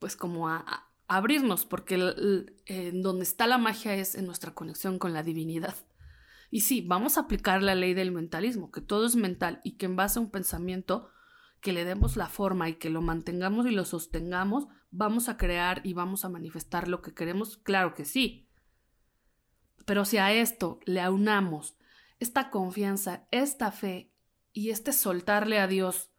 pues 0.00 0.16
como 0.16 0.48
a, 0.48 0.90
abrirnos, 1.06 1.64
porque 1.64 1.94
en 2.66 3.02
donde 3.02 3.22
está 3.22 3.46
la 3.46 3.58
magia 3.58 3.94
es 3.94 4.16
en 4.16 4.26
nuestra 4.26 4.52
conexión 4.52 4.98
con 4.98 5.12
la 5.12 5.22
divinidad. 5.22 5.76
Y 6.50 6.60
sí, 6.60 6.80
vamos 6.80 7.16
a 7.16 7.22
aplicar 7.22 7.62
la 7.62 7.74
ley 7.74 7.94
del 7.94 8.12
mentalismo, 8.12 8.70
que 8.70 8.80
todo 8.80 9.06
es 9.06 9.16
mental 9.16 9.60
y 9.64 9.72
que 9.72 9.86
en 9.86 9.96
base 9.96 10.18
a 10.18 10.22
un 10.22 10.30
pensamiento 10.30 11.10
que 11.60 11.72
le 11.72 11.84
demos 11.84 12.16
la 12.16 12.28
forma 12.28 12.68
y 12.68 12.74
que 12.74 12.90
lo 12.90 13.02
mantengamos 13.02 13.66
y 13.66 13.70
lo 13.70 13.84
sostengamos, 13.84 14.68
vamos 14.90 15.28
a 15.28 15.36
crear 15.36 15.80
y 15.84 15.92
vamos 15.92 16.24
a 16.24 16.28
manifestar 16.28 16.88
lo 16.88 17.02
que 17.02 17.14
queremos, 17.14 17.58
claro 17.58 17.94
que 17.94 18.04
sí. 18.04 18.48
Pero 19.84 20.04
si 20.04 20.18
a 20.18 20.32
esto 20.32 20.80
le 20.84 21.00
aunamos 21.00 21.76
esta 22.20 22.50
confianza, 22.50 23.26
esta 23.30 23.72
fe 23.72 24.12
y 24.52 24.70
este 24.70 24.92
soltarle 24.92 25.58
a 25.58 25.66
Dios, 25.66 26.10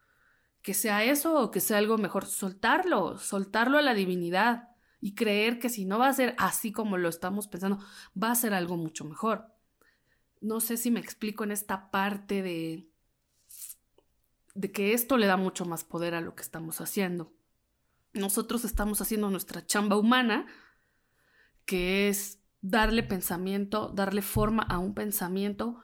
que 0.61 0.73
sea 0.73 1.03
eso 1.03 1.39
o 1.39 1.51
que 1.51 1.59
sea 1.59 1.77
algo 1.77 1.97
mejor, 1.97 2.25
soltarlo, 2.25 3.17
soltarlo 3.17 3.77
a 3.77 3.81
la 3.81 3.93
divinidad 3.93 4.69
y 5.01 5.15
creer 5.15 5.59
que 5.59 5.69
si 5.69 5.85
no 5.85 5.97
va 5.97 6.09
a 6.09 6.13
ser 6.13 6.35
así 6.37 6.71
como 6.71 6.97
lo 6.97 7.09
estamos 7.09 7.47
pensando, 7.47 7.79
va 8.21 8.31
a 8.31 8.35
ser 8.35 8.53
algo 8.53 8.75
mucho 8.75 9.05
mejor. 9.05 9.58
No 10.41 10.59
sé 10.59 10.77
si 10.77 10.91
me 10.91 10.99
explico 10.99 11.43
en 11.43 11.51
esta 11.51 11.91
parte 11.91 12.41
de 12.41 12.89
de 14.59 14.73
que 14.73 14.93
esto 14.93 15.17
le 15.17 15.25
da 15.25 15.37
mucho 15.37 15.65
más 15.65 15.85
poder 15.85 16.13
a 16.15 16.21
lo 16.21 16.35
que 16.35 16.41
estamos 16.41 16.81
haciendo. 16.81 17.31
Nosotros 18.11 18.65
estamos 18.65 18.99
haciendo 18.99 19.29
nuestra 19.29 19.65
chamba 19.65 19.95
humana, 19.95 20.47
que 21.65 22.09
es 22.09 22.41
darle 22.59 23.03
pensamiento, 23.03 23.89
darle 23.89 24.21
forma 24.21 24.63
a 24.63 24.79
un 24.79 24.93
pensamiento, 24.93 25.81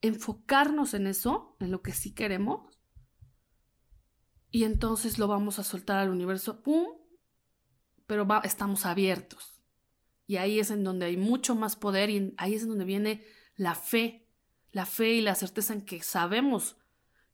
enfocarnos 0.00 0.94
en 0.94 1.06
eso, 1.06 1.56
en 1.60 1.70
lo 1.70 1.82
que 1.82 1.92
sí 1.92 2.14
queremos, 2.14 2.78
y 4.50 4.64
entonces 4.64 5.18
lo 5.18 5.28
vamos 5.28 5.58
a 5.58 5.64
soltar 5.64 5.98
al 5.98 6.08
universo, 6.08 6.62
¡pum! 6.62 6.86
Pero 8.06 8.26
estamos 8.44 8.86
abiertos. 8.86 9.60
Y 10.26 10.36
ahí 10.36 10.58
es 10.58 10.70
en 10.70 10.84
donde 10.84 11.04
hay 11.04 11.18
mucho 11.18 11.54
más 11.54 11.76
poder 11.76 12.08
y 12.08 12.32
ahí 12.38 12.54
es 12.54 12.62
en 12.62 12.70
donde 12.70 12.86
viene 12.86 13.22
la 13.56 13.74
fe, 13.74 14.26
la 14.72 14.86
fe 14.86 15.14
y 15.14 15.20
la 15.20 15.34
certeza 15.34 15.72
en 15.72 15.82
que 15.82 16.02
sabemos 16.02 16.76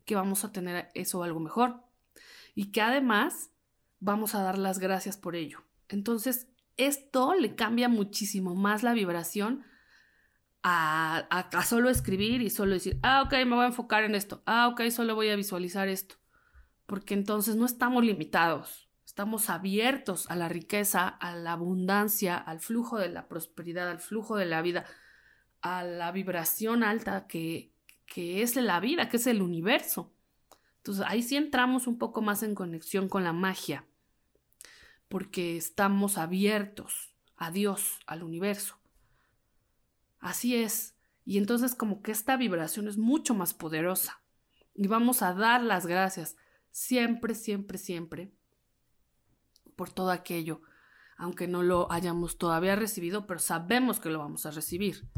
que 0.04 0.14
vamos 0.14 0.44
a 0.44 0.52
tener 0.52 0.90
eso 0.94 1.18
o 1.20 1.22
algo 1.22 1.40
mejor 1.40 1.82
y 2.54 2.72
que 2.72 2.80
además 2.80 3.50
vamos 4.00 4.34
a 4.34 4.42
dar 4.42 4.58
las 4.58 4.78
gracias 4.78 5.16
por 5.16 5.36
ello. 5.36 5.62
Entonces, 5.88 6.48
esto 6.76 7.34
le 7.34 7.54
cambia 7.54 7.88
muchísimo 7.88 8.54
más 8.54 8.82
la 8.82 8.94
vibración 8.94 9.64
a, 10.62 11.48
solo 11.64 11.90
escribir 11.90 12.42
y 12.42 12.50
solo 12.50 12.74
decir, 12.74 12.98
ah, 13.02 13.22
ok, 13.22 13.32
me 13.46 13.56
voy 13.56 13.64
a 13.64 13.68
enfocar 13.68 14.04
en 14.04 14.14
esto, 14.14 14.42
ah, 14.46 14.68
ok, 14.68 14.88
solo 14.90 15.14
voy 15.14 15.28
a 15.28 15.36
visualizar 15.36 15.88
esto, 15.88 16.16
porque 16.86 17.14
entonces 17.14 17.56
no 17.56 17.66
estamos 17.66 18.04
limitados, 18.04 18.88
estamos 19.04 19.50
abiertos 19.50 20.30
a 20.30 20.36
la 20.36 20.48
riqueza, 20.48 21.08
a 21.08 21.34
la 21.34 21.52
abundancia, 21.52 22.36
al 22.36 22.60
flujo 22.60 22.98
de 22.98 23.08
la 23.08 23.28
prosperidad, 23.28 23.90
al 23.90 23.98
flujo 23.98 24.36
de 24.36 24.46
la 24.46 24.62
vida, 24.62 24.84
a 25.62 25.82
la 25.84 26.12
vibración 26.12 26.82
alta 26.82 27.26
que, 27.26 27.72
que 28.06 28.42
es 28.42 28.56
la 28.56 28.80
vida, 28.80 29.08
que 29.08 29.16
es 29.16 29.26
el 29.26 29.40
universo. 29.40 30.12
Entonces 30.78 31.04
ahí 31.06 31.22
sí 31.22 31.36
entramos 31.36 31.86
un 31.86 31.98
poco 31.98 32.20
más 32.20 32.42
en 32.42 32.54
conexión 32.54 33.08
con 33.08 33.24
la 33.24 33.32
magia, 33.32 33.86
porque 35.08 35.56
estamos 35.56 36.18
abiertos 36.18 37.14
a 37.36 37.50
Dios, 37.50 38.00
al 38.06 38.22
universo. 38.22 38.76
Así 40.18 40.56
es. 40.56 40.96
Y 41.24 41.38
entonces 41.38 41.74
como 41.74 42.02
que 42.02 42.12
esta 42.12 42.36
vibración 42.36 42.88
es 42.88 42.98
mucho 42.98 43.34
más 43.34 43.54
poderosa. 43.54 44.20
Y 44.74 44.88
vamos 44.88 45.22
a 45.22 45.34
dar 45.34 45.62
las 45.62 45.86
gracias 45.86 46.36
siempre, 46.70 47.34
siempre, 47.34 47.78
siempre 47.78 48.32
por 49.76 49.90
todo 49.90 50.10
aquello, 50.10 50.62
aunque 51.16 51.46
no 51.46 51.62
lo 51.62 51.90
hayamos 51.92 52.38
todavía 52.38 52.76
recibido, 52.76 53.26
pero 53.26 53.40
sabemos 53.40 54.00
que 54.00 54.10
lo 54.10 54.18
vamos 54.18 54.46
a 54.46 54.50
recibir. 54.50 55.08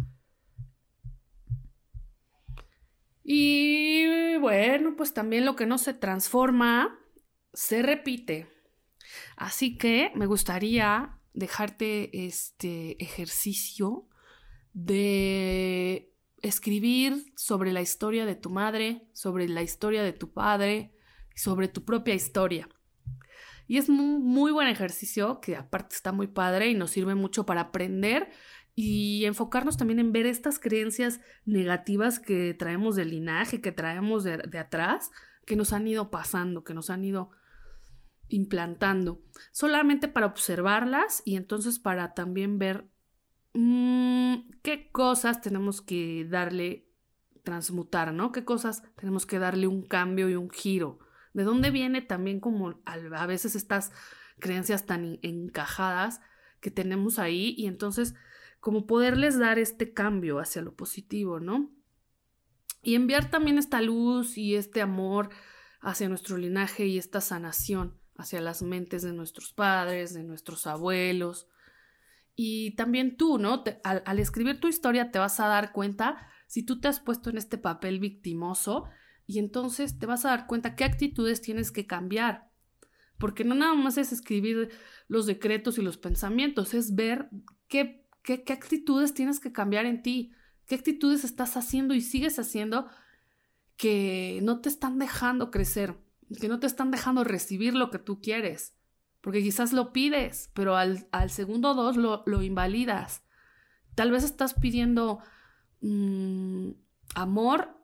Y 3.24 4.36
bueno, 4.36 4.94
pues 4.96 5.14
también 5.14 5.46
lo 5.46 5.56
que 5.56 5.64
no 5.64 5.78
se 5.78 5.94
transforma 5.94 7.00
se 7.54 7.82
repite. 7.82 8.46
Así 9.36 9.78
que 9.78 10.12
me 10.14 10.26
gustaría 10.26 11.18
dejarte 11.32 12.26
este 12.26 13.02
ejercicio 13.02 14.06
de 14.74 16.12
escribir 16.42 17.32
sobre 17.36 17.72
la 17.72 17.80
historia 17.80 18.26
de 18.26 18.34
tu 18.34 18.50
madre, 18.50 19.08
sobre 19.14 19.48
la 19.48 19.62
historia 19.62 20.02
de 20.02 20.12
tu 20.12 20.32
padre, 20.32 20.94
sobre 21.34 21.68
tu 21.68 21.84
propia 21.84 22.14
historia. 22.14 22.68
Y 23.66 23.78
es 23.78 23.88
un 23.88 24.22
muy 24.22 24.52
buen 24.52 24.68
ejercicio 24.68 25.40
que 25.40 25.56
aparte 25.56 25.96
está 25.96 26.12
muy 26.12 26.26
padre 26.26 26.68
y 26.68 26.74
nos 26.74 26.90
sirve 26.90 27.14
mucho 27.14 27.46
para 27.46 27.62
aprender 27.62 28.30
y 28.74 29.24
enfocarnos 29.24 29.76
también 29.76 30.00
en 30.00 30.12
ver 30.12 30.26
estas 30.26 30.58
creencias 30.58 31.20
negativas 31.44 32.18
que 32.18 32.54
traemos 32.54 32.96
del 32.96 33.10
linaje, 33.10 33.60
que 33.60 33.72
traemos 33.72 34.24
de, 34.24 34.58
atrás, 34.58 35.12
que 35.46 35.54
nos 35.56 35.72
han 35.72 35.86
ido 35.86 36.10
pasando, 36.10 36.64
que 36.64 36.74
nos 36.74 36.90
han 36.90 37.04
ido 37.04 37.30
implantando, 38.28 39.22
solamente 39.52 40.08
para 40.08 40.26
observarlas 40.26 41.22
y 41.24 41.36
entonces 41.36 41.78
para 41.78 42.14
también 42.14 42.58
ver 42.58 42.88
mm, 43.52 44.50
qué 44.62 44.90
cosas 44.90 45.40
tenemos 45.40 45.80
que 45.80 46.26
darle, 46.28 46.88
transmutar, 47.44 48.12
¿no? 48.12 48.32
¿Qué 48.32 48.44
cosas 48.44 48.82
tenemos 48.96 49.24
que 49.24 49.38
darle 49.38 49.68
un 49.68 49.82
cambio 49.82 50.28
y 50.28 50.34
un 50.34 50.50
giro? 50.50 50.98
¿De 51.32 51.44
dónde 51.44 51.70
viene 51.70 52.00
también 52.00 52.40
como 52.40 52.80
a 52.86 53.26
veces 53.26 53.54
estas 53.54 53.92
creencias 54.40 54.86
tan 54.86 55.18
encajadas 55.22 56.20
que 56.60 56.70
tenemos 56.70 57.18
ahí? 57.18 57.54
Y 57.56 57.66
entonces 57.66 58.14
como 58.64 58.86
poderles 58.86 59.38
dar 59.38 59.58
este 59.58 59.92
cambio 59.92 60.38
hacia 60.38 60.62
lo 60.62 60.74
positivo, 60.74 61.38
¿no? 61.38 61.70
Y 62.82 62.94
enviar 62.94 63.30
también 63.30 63.58
esta 63.58 63.82
luz 63.82 64.38
y 64.38 64.54
este 64.54 64.80
amor 64.80 65.28
hacia 65.82 66.08
nuestro 66.08 66.38
linaje 66.38 66.86
y 66.86 66.96
esta 66.96 67.20
sanación 67.20 68.00
hacia 68.16 68.40
las 68.40 68.62
mentes 68.62 69.02
de 69.02 69.12
nuestros 69.12 69.52
padres, 69.52 70.14
de 70.14 70.24
nuestros 70.24 70.66
abuelos. 70.66 71.46
Y 72.34 72.74
también 72.74 73.18
tú, 73.18 73.36
¿no? 73.36 73.64
al, 73.84 74.02
al, 74.06 74.18
escribir 74.18 74.60
tu 74.60 74.68
historia 74.68 75.10
te 75.10 75.18
vas 75.18 75.40
a 75.40 75.46
dar 75.46 75.72
cuenta 75.72 76.26
si 76.46 76.62
tú 76.62 76.80
te 76.80 76.88
has 76.88 77.00
puesto 77.00 77.28
en 77.28 77.36
este 77.36 77.58
papel 77.58 77.98
victimoso 77.98 78.84
y 79.26 79.40
entonces 79.40 79.98
te 79.98 80.06
vas 80.06 80.24
a 80.24 80.30
dar 80.30 80.46
cuenta 80.46 80.74
qué 80.74 80.84
actitudes 80.84 81.42
tienes 81.42 81.70
que 81.70 81.86
cambiar. 81.86 82.48
Porque 83.18 83.44
no 83.44 83.54
nada 83.54 83.74
más 83.74 83.98
es 83.98 84.10
escribir 84.10 84.70
los 85.06 85.26
decretos 85.26 85.76
y 85.76 85.82
los 85.82 85.98
pensamientos, 85.98 86.72
es 86.72 86.94
ver 86.94 87.28
qué 87.68 88.03
¿Qué, 88.24 88.42
actitudes 88.48 89.12
tienes 89.12 89.38
que 89.38 89.52
cambiar 89.52 89.84
en 89.84 90.02
ti? 90.02 90.32
¿Qué 90.66 90.74
actitudes 90.74 91.24
estás 91.24 91.58
haciendo 91.58 91.92
y 91.92 92.00
sigues 92.00 92.38
haciendo 92.38 92.88
que 93.76 94.40
no 94.42 94.60
te 94.62 94.70
están 94.70 94.98
dejando 94.98 95.50
crecer, 95.50 95.98
que 96.40 96.48
no 96.48 96.58
te 96.58 96.66
están 96.66 96.90
dejando 96.90 97.22
recibir 97.22 97.74
lo 97.74 97.90
que 97.90 97.98
tú 97.98 98.22
quieres? 98.22 98.74
Porque 99.20 99.42
quizás 99.42 99.74
lo 99.74 99.92
pides, 99.92 100.50
pero 100.54 100.74
al, 100.74 101.06
segundo 101.28 101.74
dos 101.74 101.98
lo, 101.98 102.42
invalidas. 102.42 103.22
Tal 103.94 104.10
vez 104.10 104.24
estás 104.24 104.54
pidiendo 104.54 105.18
mm, 105.82 106.70
amor 107.14 107.78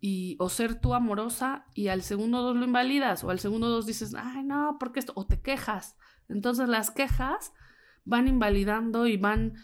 y, 0.00 0.36
o 0.38 0.48
ser 0.48 0.80
tú 0.80 0.94
amorosa 0.94 1.66
y 1.74 1.88
al 1.88 2.02
segundo 2.02 2.42
dos 2.42 2.56
lo 2.56 2.64
invalidas 2.64 3.24
o 3.24 3.30
al 3.30 3.40
segundo 3.40 3.68
dos 3.68 3.86
dices, 3.86 4.14
ay 4.14 4.44
no, 4.44 4.76
porque 4.78 5.00
esto, 5.00 5.14
o 5.16 5.26
te 5.26 5.40
quejas. 5.40 5.96
Entonces 6.28 6.68
las 6.68 6.92
quejas 6.92 7.52
van 8.04 8.28
invalidando 8.28 9.08
y 9.08 9.16
van 9.16 9.54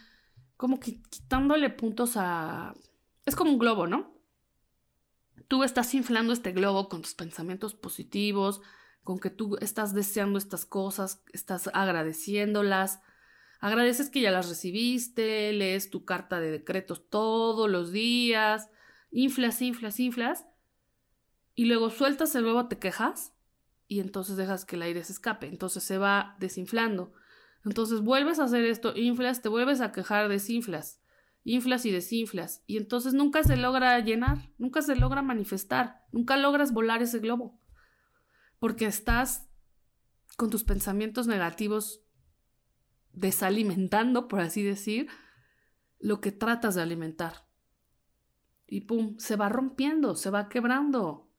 como 0.57 0.79
que 0.79 1.01
quitándole 1.03 1.69
puntos 1.69 2.17
a... 2.17 2.75
Es 3.25 3.35
como 3.35 3.51
un 3.51 3.59
globo, 3.59 3.87
¿no? 3.87 4.15
Tú 5.47 5.63
estás 5.63 5.93
inflando 5.93 6.33
este 6.33 6.51
globo 6.51 6.89
con 6.89 7.03
tus 7.03 7.13
pensamientos 7.13 7.73
positivos, 7.73 8.61
con 9.03 9.19
que 9.19 9.29
tú 9.29 9.57
estás 9.61 9.93
deseando 9.93 10.37
estas 10.37 10.65
cosas, 10.65 11.23
estás 11.31 11.69
agradeciéndolas, 11.73 12.99
agradeces 13.59 14.09
que 14.09 14.19
ya 14.19 14.31
las 14.31 14.49
recibiste, 14.49 15.53
lees 15.53 15.89
tu 15.89 16.03
carta 16.03 16.41
de 16.41 16.51
decretos 16.51 17.07
todos 17.09 17.69
los 17.69 17.91
días, 17.91 18.69
inflas, 19.11 19.61
inflas, 19.61 19.99
inflas, 19.99 20.45
y 21.55 21.65
luego 21.65 21.89
sueltas 21.89 22.35
el 22.35 22.43
globo, 22.43 22.67
te 22.67 22.79
quejas, 22.79 23.33
y 23.87 24.01
entonces 24.01 24.35
dejas 24.35 24.65
que 24.65 24.75
el 24.75 24.81
aire 24.81 25.03
se 25.03 25.13
escape, 25.13 25.47
entonces 25.47 25.83
se 25.83 25.97
va 25.97 26.35
desinflando. 26.39 27.13
Entonces 27.67 27.99
vuelves 27.99 28.39
a 28.39 28.45
hacer 28.45 28.63
esto, 28.63 28.95
inflas, 28.95 29.41
te 29.41 29.49
vuelves 29.49 29.81
a 29.81 29.91
quejar, 29.91 30.29
desinflas, 30.29 31.01
inflas 31.43 31.85
y 31.85 31.91
desinflas. 31.91 32.63
Y 32.65 32.77
entonces 32.77 33.13
nunca 33.13 33.43
se 33.43 33.57
logra 33.57 33.99
llenar, 33.99 34.53
nunca 34.57 34.81
se 34.81 34.95
logra 34.95 35.21
manifestar, 35.21 36.05
nunca 36.13 36.37
logras 36.37 36.71
volar 36.71 37.01
ese 37.01 37.19
globo. 37.19 37.59
Porque 38.59 38.85
estás 38.85 39.49
con 40.37 40.49
tus 40.49 40.63
pensamientos 40.63 41.27
negativos 41.27 42.05
desalimentando, 43.11 44.29
por 44.29 44.39
así 44.39 44.63
decir, 44.63 45.09
lo 45.99 46.21
que 46.21 46.31
tratas 46.31 46.75
de 46.75 46.83
alimentar. 46.83 47.49
Y 48.65 48.81
pum, 48.81 49.17
se 49.17 49.35
va 49.35 49.49
rompiendo, 49.49 50.15
se 50.15 50.29
va 50.29 50.47
quebrando. 50.47 51.29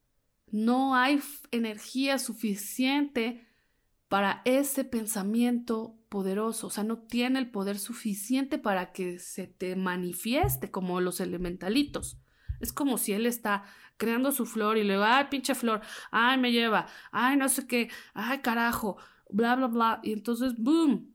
No 0.46 0.94
hay 0.94 1.22
energía 1.52 2.18
suficiente 2.18 3.47
para 4.08 4.42
ese 4.44 4.84
pensamiento 4.84 5.98
poderoso, 6.08 6.68
o 6.68 6.70
sea, 6.70 6.84
no 6.84 6.98
tiene 6.98 7.38
el 7.38 7.50
poder 7.50 7.78
suficiente 7.78 8.58
para 8.58 8.92
que 8.92 9.18
se 9.18 9.46
te 9.46 9.76
manifieste 9.76 10.70
como 10.70 11.00
los 11.00 11.20
elementalitos. 11.20 12.18
Es 12.60 12.72
como 12.72 12.98
si 12.98 13.12
él 13.12 13.26
está 13.26 13.64
creando 13.98 14.32
su 14.32 14.46
flor 14.46 14.78
y 14.78 14.84
luego, 14.84 15.04
ay, 15.04 15.26
pinche 15.30 15.54
flor, 15.54 15.82
ay, 16.10 16.38
me 16.38 16.52
lleva, 16.52 16.86
ay, 17.12 17.36
no 17.36 17.48
sé 17.48 17.66
qué, 17.66 17.90
ay, 18.14 18.38
carajo, 18.38 18.96
bla, 19.28 19.54
bla, 19.56 19.66
bla. 19.66 20.00
Y 20.02 20.12
entonces, 20.12 20.54
boom, 20.56 21.14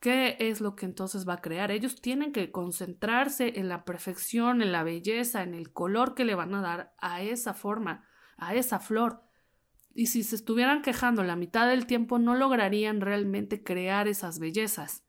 ¿qué 0.00 0.36
es 0.38 0.60
lo 0.60 0.76
que 0.76 0.86
entonces 0.86 1.28
va 1.28 1.34
a 1.34 1.40
crear? 1.40 1.70
Ellos 1.70 2.00
tienen 2.00 2.32
que 2.32 2.52
concentrarse 2.52 3.58
en 3.58 3.68
la 3.68 3.84
perfección, 3.84 4.62
en 4.62 4.72
la 4.72 4.84
belleza, 4.84 5.42
en 5.42 5.54
el 5.54 5.72
color 5.72 6.14
que 6.14 6.24
le 6.24 6.34
van 6.36 6.54
a 6.54 6.62
dar 6.62 6.94
a 6.98 7.22
esa 7.22 7.54
forma, 7.54 8.04
a 8.36 8.54
esa 8.54 8.78
flor. 8.78 9.27
Y 9.94 10.06
si 10.06 10.22
se 10.22 10.36
estuvieran 10.36 10.82
quejando 10.82 11.24
la 11.24 11.36
mitad 11.36 11.68
del 11.68 11.86
tiempo, 11.86 12.18
no 12.18 12.34
lograrían 12.34 13.00
realmente 13.00 13.62
crear 13.62 14.06
esas 14.06 14.38
bellezas. 14.38 15.04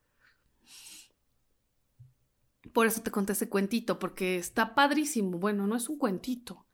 Por 2.73 2.87
eso 2.87 3.01
te 3.01 3.11
conté 3.11 3.33
ese 3.33 3.49
cuentito, 3.49 3.99
porque 3.99 4.37
está 4.37 4.75
padrísimo. 4.75 5.37
Bueno, 5.37 5.67
no 5.67 5.75
es 5.75 5.89
un 5.89 5.97
cuentito. 5.97 6.67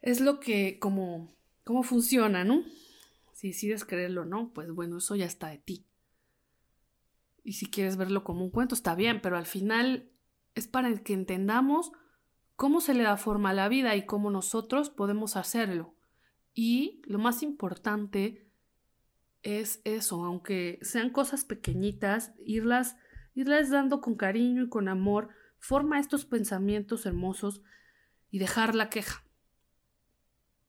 Es 0.00 0.20
lo 0.20 0.40
que, 0.40 0.78
como, 0.78 1.36
cómo 1.64 1.82
funciona, 1.82 2.44
¿no? 2.44 2.62
Si 3.32 3.48
decides 3.48 3.84
creerlo 3.84 4.22
o 4.22 4.24
no, 4.24 4.52
pues 4.52 4.70
bueno, 4.70 4.98
eso 4.98 5.16
ya 5.16 5.26
está 5.26 5.48
de 5.48 5.58
ti. 5.58 5.86
Y 7.44 7.54
si 7.54 7.66
quieres 7.66 7.96
verlo 7.96 8.24
como 8.24 8.44
un 8.44 8.50
cuento, 8.50 8.74
está 8.74 8.94
bien, 8.94 9.20
pero 9.20 9.36
al 9.36 9.46
final 9.46 10.10
es 10.54 10.68
para 10.68 10.94
que 11.02 11.12
entendamos 11.12 11.92
cómo 12.56 12.80
se 12.80 12.94
le 12.94 13.02
da 13.02 13.16
forma 13.16 13.50
a 13.50 13.54
la 13.54 13.68
vida 13.68 13.96
y 13.96 14.06
cómo 14.06 14.30
nosotros 14.30 14.90
podemos 14.90 15.36
hacerlo. 15.36 15.96
Y 16.54 17.02
lo 17.06 17.18
más 17.18 17.42
importante 17.42 18.50
es 19.42 19.80
eso, 19.84 20.24
aunque 20.24 20.78
sean 20.82 21.10
cosas 21.10 21.44
pequeñitas, 21.44 22.32
irlas, 22.44 22.96
irlas 23.34 23.70
dando 23.70 24.00
con 24.00 24.14
cariño 24.14 24.64
y 24.64 24.68
con 24.68 24.88
amor, 24.88 25.30
forma 25.58 25.98
estos 25.98 26.24
pensamientos 26.24 27.06
hermosos 27.06 27.62
y 28.30 28.38
dejar 28.38 28.74
la 28.74 28.88
queja. 28.88 29.24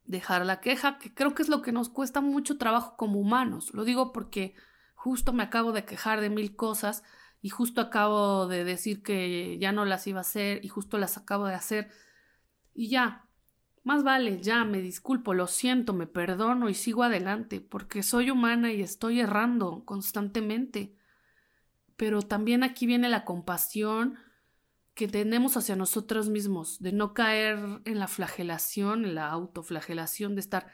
Dejar 0.06 0.46
la 0.46 0.60
queja, 0.60 0.98
que 0.98 1.14
creo 1.14 1.34
que 1.34 1.44
es 1.44 1.50
lo 1.50 1.62
que 1.62 1.72
nos 1.72 1.90
cuesta 1.90 2.22
mucho 2.22 2.58
trabajo 2.58 2.98
como 2.98 3.20
humanos. 3.20 3.74
Lo 3.74 3.86
digo 3.86 4.12
porque 4.12 4.56
justo 4.96 5.34
me 5.34 5.44
acabo 5.44 5.72
de 5.72 5.86
quejar 5.86 6.22
de 6.22 6.30
mil 6.30 6.56
cosas 6.56 7.04
y 7.42 7.50
justo 7.50 7.82
acabo 7.82 8.48
de 8.48 8.64
decir 8.64 9.04
que 9.04 9.58
ya 9.60 9.72
no 9.72 9.86
las 9.86 10.08
iba 10.08 10.20
a 10.20 10.22
hacer 10.22 10.64
y 10.64 10.70
justo 10.70 10.98
las 10.98 11.18
acabo 11.18 11.46
de 11.46 11.56
hacer 11.56 11.92
y 12.74 12.90
ya, 12.90 13.26
más 13.84 14.04
vale, 14.04 14.42
ya, 14.42 14.64
me 14.64 14.82
disculpo, 14.82 15.34
lo 15.34 15.48
siento, 15.48 15.94
me 15.94 16.08
perdono 16.08 16.70
y 16.70 16.74
sigo 16.74 17.04
adelante, 17.04 17.60
porque 17.60 18.02
soy 18.02 18.30
humana 18.30 18.72
y 18.72 18.82
estoy 18.82 19.20
errando 19.20 19.84
constantemente. 19.86 20.96
Pero 21.98 22.22
también 22.22 22.64
aquí 22.64 22.86
viene 22.86 23.10
la 23.10 23.26
compasión 23.26 24.18
que 24.94 25.08
tenemos 25.08 25.58
hacia 25.58 25.76
nosotros 25.76 26.30
mismos, 26.30 26.80
de 26.80 26.94
no 26.94 27.14
caer 27.14 27.82
en 27.86 28.00
la 28.00 28.08
flagelación, 28.08 29.06
en 29.06 29.16
la 29.16 29.30
autoflagelación, 29.30 30.36
de 30.36 30.42
estar, 30.42 30.72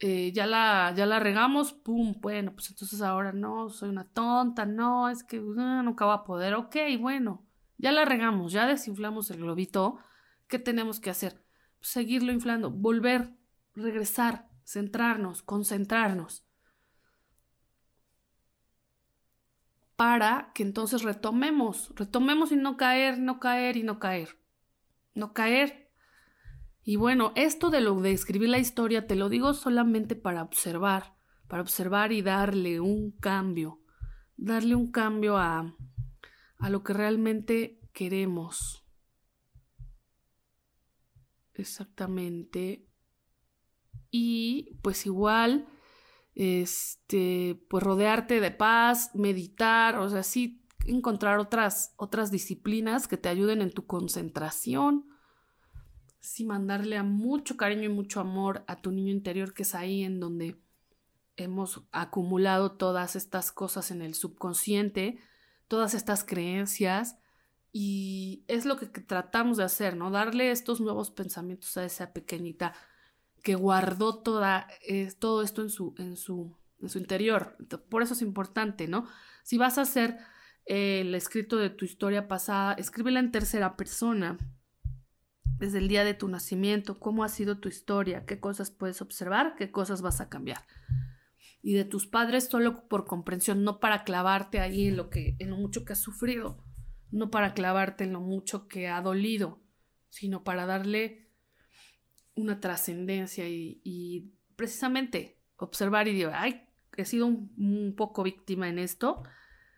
eh, 0.00 0.32
ya, 0.32 0.46
la, 0.46 0.92
ya 0.96 1.06
la 1.06 1.20
regamos, 1.20 1.72
pum, 1.72 2.14
bueno, 2.20 2.52
pues 2.52 2.70
entonces 2.70 3.00
ahora 3.00 3.32
no, 3.32 3.70
soy 3.70 3.88
una 3.88 4.04
tonta, 4.04 4.66
no, 4.66 5.08
es 5.08 5.22
que 5.24 5.40
uh, 5.40 5.82
nunca 5.82 6.04
va 6.04 6.14
a 6.14 6.24
poder, 6.24 6.54
ok, 6.54 6.76
bueno, 7.00 7.46
ya 7.78 7.92
la 7.92 8.04
regamos, 8.04 8.52
ya 8.52 8.66
desinflamos 8.66 9.30
el 9.30 9.38
globito, 9.38 9.98
¿qué 10.48 10.58
tenemos 10.58 11.00
que 11.00 11.10
hacer? 11.10 11.47
Seguirlo 11.80 12.32
inflando, 12.32 12.70
volver, 12.70 13.34
regresar, 13.74 14.48
centrarnos, 14.64 15.42
concentrarnos. 15.42 16.44
Para 19.96 20.52
que 20.54 20.62
entonces 20.62 21.02
retomemos, 21.02 21.92
retomemos 21.96 22.52
y 22.52 22.56
no 22.56 22.76
caer, 22.76 23.18
no 23.18 23.40
caer 23.40 23.76
y 23.76 23.82
no 23.82 23.98
caer. 23.98 24.38
No 25.14 25.32
caer. 25.32 25.90
Y 26.84 26.96
bueno, 26.96 27.32
esto 27.34 27.70
de 27.70 27.80
lo 27.80 28.00
de 28.00 28.12
escribir 28.12 28.48
la 28.48 28.58
historia 28.58 29.06
te 29.06 29.16
lo 29.16 29.28
digo 29.28 29.54
solamente 29.54 30.14
para 30.14 30.42
observar, 30.42 31.16
para 31.48 31.62
observar 31.62 32.12
y 32.12 32.22
darle 32.22 32.80
un 32.80 33.10
cambio, 33.10 33.80
darle 34.36 34.74
un 34.74 34.90
cambio 34.92 35.36
a, 35.36 35.74
a 36.58 36.70
lo 36.70 36.84
que 36.84 36.92
realmente 36.92 37.80
queremos. 37.92 38.87
Exactamente. 41.58 42.86
Y 44.10 44.78
pues 44.80 45.04
igual, 45.06 45.66
este, 46.34 47.60
pues 47.68 47.82
rodearte 47.82 48.40
de 48.40 48.50
paz, 48.50 49.10
meditar, 49.14 49.98
o 49.98 50.08
sea, 50.08 50.22
sí 50.22 50.64
encontrar 50.86 51.38
otras, 51.38 51.92
otras 51.96 52.30
disciplinas 52.30 53.08
que 53.08 53.18
te 53.18 53.28
ayuden 53.28 53.60
en 53.60 53.72
tu 53.72 53.86
concentración. 53.86 55.06
Sí, 56.20 56.44
mandarle 56.44 56.96
a 56.96 57.02
mucho 57.02 57.56
cariño 57.56 57.84
y 57.84 57.88
mucho 57.92 58.20
amor 58.20 58.64
a 58.66 58.80
tu 58.80 58.90
niño 58.92 59.12
interior, 59.12 59.52
que 59.52 59.64
es 59.64 59.74
ahí 59.74 60.04
en 60.04 60.20
donde 60.20 60.62
hemos 61.36 61.82
acumulado 61.92 62.72
todas 62.72 63.16
estas 63.16 63.52
cosas 63.52 63.90
en 63.90 64.02
el 64.02 64.14
subconsciente, 64.14 65.18
todas 65.68 65.94
estas 65.94 66.24
creencias 66.24 67.18
y 67.72 68.44
es 68.48 68.64
lo 68.64 68.76
que 68.76 68.86
tratamos 68.86 69.58
de 69.58 69.64
hacer, 69.64 69.96
¿no? 69.96 70.10
Darle 70.10 70.50
estos 70.50 70.80
nuevos 70.80 71.10
pensamientos 71.10 71.76
a 71.76 71.84
esa 71.84 72.12
pequeñita 72.12 72.72
que 73.42 73.54
guardó 73.54 74.22
toda, 74.22 74.66
todo 75.18 75.42
esto 75.42 75.62
en 75.62 75.70
su, 75.70 75.94
en, 75.98 76.16
su, 76.16 76.56
en 76.80 76.88
su 76.88 76.98
interior. 76.98 77.56
Por 77.88 78.02
eso 78.02 78.14
es 78.14 78.22
importante, 78.22 78.88
¿no? 78.88 79.06
Si 79.44 79.58
vas 79.58 79.78
a 79.78 79.82
hacer 79.82 80.18
eh, 80.66 81.02
el 81.02 81.14
escrito 81.14 81.56
de 81.56 81.70
tu 81.70 81.84
historia 81.84 82.26
pasada, 82.26 82.72
escríbela 82.74 83.20
en 83.20 83.32
tercera 83.32 83.76
persona. 83.76 84.38
Desde 85.58 85.78
el 85.78 85.88
día 85.88 86.04
de 86.04 86.14
tu 86.14 86.28
nacimiento, 86.28 87.00
cómo 87.00 87.24
ha 87.24 87.28
sido 87.28 87.58
tu 87.58 87.68
historia, 87.68 88.24
qué 88.24 88.38
cosas 88.38 88.70
puedes 88.70 89.02
observar, 89.02 89.56
qué 89.56 89.72
cosas 89.72 90.02
vas 90.02 90.20
a 90.20 90.28
cambiar. 90.28 90.64
Y 91.62 91.74
de 91.74 91.84
tus 91.84 92.06
padres 92.06 92.48
solo 92.48 92.86
por 92.88 93.06
comprensión, 93.06 93.64
no 93.64 93.80
para 93.80 94.04
clavarte 94.04 94.60
ahí 94.60 94.86
en 94.86 94.96
lo 94.96 95.10
que, 95.10 95.34
en 95.40 95.50
lo 95.50 95.56
mucho 95.56 95.84
que 95.84 95.94
has 95.94 96.00
sufrido 96.00 96.62
no 97.10 97.30
para 97.30 97.54
clavarte 97.54 98.04
en 98.04 98.12
lo 98.12 98.20
mucho 98.20 98.68
que 98.68 98.88
ha 98.88 99.00
dolido, 99.00 99.60
sino 100.10 100.44
para 100.44 100.66
darle 100.66 101.28
una 102.34 102.60
trascendencia 102.60 103.48
y, 103.48 104.32
precisamente 104.56 105.40
observar 105.56 106.08
y 106.08 106.12
decir, 106.12 106.30
ay, 106.34 106.62
he 106.96 107.04
sido 107.04 107.26
un, 107.26 107.94
poco 107.96 108.24
víctima 108.24 108.68
en 108.68 108.78
esto, 108.78 109.22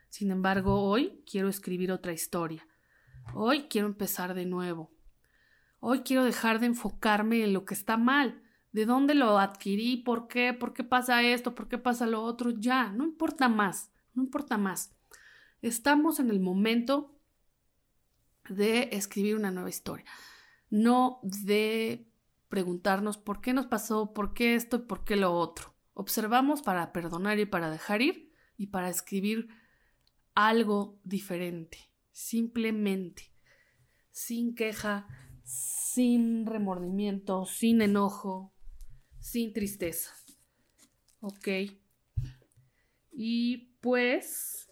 sin 0.09 0.31
embargo, 0.31 0.83
hoy 0.83 1.23
quiero 1.31 1.49
escribir 1.49 1.93
otra 1.93 2.13
historia, 2.13 2.67
hoy 3.35 3.67
quiero 3.69 3.87
empezar 3.87 4.35
de 4.35 4.47
nuevo, 4.47 4.91
hoy 5.81 6.01
quiero 6.01 6.25
dejar 6.25 6.61
de 6.61 6.67
enfocarme 6.67 7.45
en 7.45 7.53
lo 7.53 7.65
que 7.65 7.75
está 7.75 7.97
mal, 7.97 8.43
de 8.73 8.87
dónde 8.87 9.15
lo 9.15 9.39
adquirí, 9.39 9.99
por 9.99 10.29
qué, 10.29 10.55
por 10.55 10.73
qué 10.73 10.85
pasa 10.85 11.23
esto, 11.23 11.55
por 11.55 11.69
qué 11.69 11.77
pasa 11.77 12.07
lo 12.07 12.23
otro, 12.23 12.51
ya, 12.51 12.91
no 12.93 13.05
importa 13.05 13.49
más, 13.49 13.93
no 14.15 14.23
importa 14.23 14.57
más. 14.59 14.95
Estamos 15.61 16.21
en 16.21 16.31
el 16.31 16.41
momento 16.41 17.20
de 18.51 18.91
escribir 18.93 19.37
una 19.37 19.51
nueva 19.51 19.71
historia, 19.71 20.05
no 20.69 21.21
de 21.23 22.07
preguntarnos 22.49 23.17
por 23.17 23.41
qué 23.41 23.53
nos 23.53 23.67
pasó, 23.67 24.13
por 24.13 24.35
qué 24.35 24.55
esto 24.55 24.77
y 24.77 24.81
por 24.81 25.05
qué 25.05 25.17
lo 25.17 25.33
otro. 25.33 25.75
Observamos 25.95 26.63
para 26.63 26.93
perdonar 26.93 27.39
y 27.39 27.47
para 27.47 27.71
dejar 27.71 28.03
ir 28.03 28.33
y 28.57 28.67
para 28.67 28.89
escribir 28.89 29.49
algo 30.35 30.99
diferente, 31.05 31.79
simplemente, 32.11 33.33
sin 34.11 34.55
queja, 34.55 35.07
sin 35.45 36.47
remordimiento, 36.47 37.45
sin 37.47 37.83
enojo, 37.83 38.53
sin 39.19 39.53
tristeza. 39.53 40.15
¿Ok? 41.21 41.49
Y 43.13 43.77
pues 43.81 44.70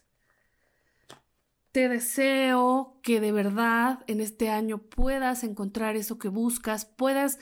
te 1.73 1.89
deseo 1.89 2.99
que 3.03 3.21
de 3.21 3.33
verdad 3.33 4.05
en 4.07 4.21
este 4.21 4.51
año 4.51 4.79
puedas 4.79 5.45
encontrar 5.45 5.97
eso 5.97 6.19
que 6.19 6.29
buscas, 6.29 6.85
puedas 6.85 7.39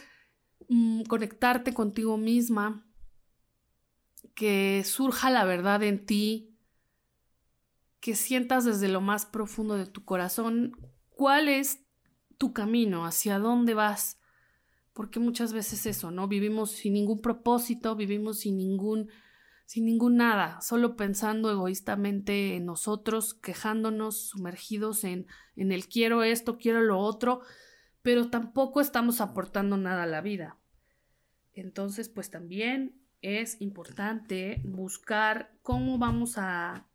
mm, 0.68 1.02
conectarte 1.02 1.72
contigo 1.74 2.16
misma, 2.16 2.86
que 4.34 4.82
surja 4.84 5.30
la 5.30 5.44
verdad 5.44 5.82
en 5.82 6.04
ti, 6.04 6.56
que 8.00 8.14
sientas 8.14 8.64
desde 8.64 8.88
lo 8.88 9.00
más 9.00 9.26
profundo 9.26 9.74
de 9.74 9.86
tu 9.86 10.04
corazón 10.04 10.76
cuál 11.10 11.48
es 11.48 11.80
tu 12.38 12.52
camino, 12.52 13.06
hacia 13.06 13.38
dónde 13.38 13.74
vas, 13.74 14.20
porque 14.92 15.20
muchas 15.20 15.52
veces 15.52 15.86
eso, 15.86 16.10
¿no? 16.10 16.28
Vivimos 16.28 16.72
sin 16.72 16.92
ningún 16.92 17.20
propósito, 17.20 17.96
vivimos 17.96 18.40
sin 18.40 18.58
ningún 18.58 19.08
sin 19.66 19.84
ningún 19.84 20.16
nada, 20.16 20.60
solo 20.60 20.96
pensando 20.96 21.50
egoístamente 21.50 22.54
en 22.54 22.66
nosotros, 22.66 23.34
quejándonos, 23.34 24.28
sumergidos 24.28 25.02
en, 25.02 25.26
en 25.56 25.72
el 25.72 25.88
quiero 25.88 26.22
esto, 26.22 26.56
quiero 26.56 26.82
lo 26.82 26.98
otro, 27.00 27.40
pero 28.02 28.30
tampoco 28.30 28.80
estamos 28.80 29.20
aportando 29.20 29.76
nada 29.76 30.04
a 30.04 30.06
la 30.06 30.20
vida. 30.20 30.56
Entonces, 31.52 32.08
pues 32.08 32.30
también 32.30 32.94
es 33.22 33.60
importante 33.60 34.62
buscar 34.64 35.52
cómo 35.62 35.98
vamos 35.98 36.38
a, 36.38 36.86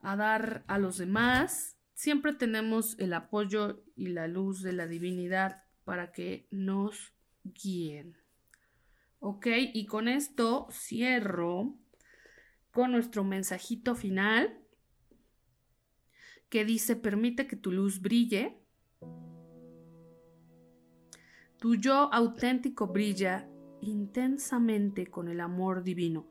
a 0.00 0.16
dar 0.16 0.64
a 0.66 0.78
los 0.78 0.96
demás. 0.96 1.76
Siempre 1.92 2.32
tenemos 2.32 2.98
el 2.98 3.12
apoyo 3.12 3.84
y 3.96 4.08
la 4.08 4.28
luz 4.28 4.62
de 4.62 4.72
la 4.72 4.86
divinidad 4.86 5.64
para 5.84 6.12
que 6.12 6.46
nos 6.50 7.12
guíen. 7.44 8.16
Ok, 9.18 9.46
y 9.74 9.86
con 9.86 10.08
esto 10.08 10.68
cierro 10.70 11.74
con 12.70 12.92
nuestro 12.92 13.24
mensajito 13.24 13.94
final 13.94 14.60
que 16.48 16.64
dice, 16.64 16.96
permite 16.96 17.46
que 17.46 17.56
tu 17.56 17.72
luz 17.72 18.00
brille. 18.00 18.60
Tu 21.58 21.76
yo 21.76 22.12
auténtico 22.12 22.88
brilla 22.88 23.48
intensamente 23.80 25.06
con 25.06 25.28
el 25.28 25.40
amor 25.40 25.82
divino. 25.82 26.28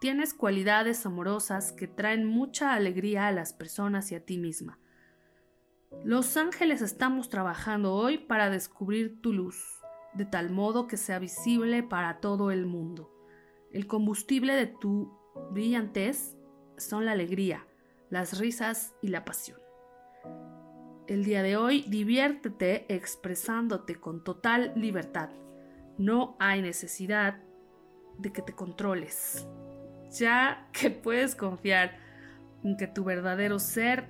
Tienes 0.00 0.34
cualidades 0.34 1.06
amorosas 1.06 1.72
que 1.72 1.88
traen 1.88 2.26
mucha 2.26 2.74
alegría 2.74 3.26
a 3.26 3.32
las 3.32 3.54
personas 3.54 4.12
y 4.12 4.14
a 4.14 4.24
ti 4.24 4.36
misma. 4.36 4.78
Los 6.04 6.36
ángeles 6.36 6.82
estamos 6.82 7.30
trabajando 7.30 7.94
hoy 7.94 8.18
para 8.18 8.50
descubrir 8.50 9.20
tu 9.22 9.32
luz, 9.32 9.75
de 10.16 10.24
tal 10.24 10.50
modo 10.50 10.86
que 10.86 10.96
sea 10.96 11.18
visible 11.18 11.82
para 11.82 12.20
todo 12.20 12.50
el 12.50 12.66
mundo. 12.66 13.12
El 13.72 13.86
combustible 13.86 14.54
de 14.54 14.66
tu 14.66 15.12
brillantez 15.50 16.36
son 16.78 17.04
la 17.04 17.12
alegría, 17.12 17.66
las 18.08 18.38
risas 18.38 18.94
y 19.02 19.08
la 19.08 19.24
pasión. 19.24 19.60
El 21.06 21.24
día 21.24 21.42
de 21.42 21.56
hoy 21.56 21.84
diviértete 21.88 22.92
expresándote 22.92 23.96
con 23.96 24.24
total 24.24 24.72
libertad. 24.74 25.30
No 25.98 26.36
hay 26.38 26.62
necesidad 26.62 27.38
de 28.18 28.32
que 28.32 28.42
te 28.42 28.54
controles, 28.54 29.46
ya 30.10 30.68
que 30.72 30.90
puedes 30.90 31.36
confiar 31.36 31.98
en 32.64 32.76
que 32.76 32.86
tu 32.86 33.04
verdadero 33.04 33.58
ser 33.58 34.08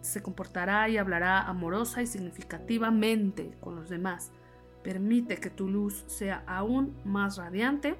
se 0.00 0.22
comportará 0.22 0.88
y 0.88 0.96
hablará 0.96 1.42
amorosa 1.42 2.02
y 2.02 2.06
significativamente 2.06 3.56
con 3.60 3.76
los 3.76 3.88
demás. 3.88 4.32
Permite 4.82 5.36
que 5.36 5.50
tu 5.50 5.68
luz 5.68 6.04
sea 6.06 6.42
aún 6.46 6.96
más 7.04 7.36
radiante 7.36 7.96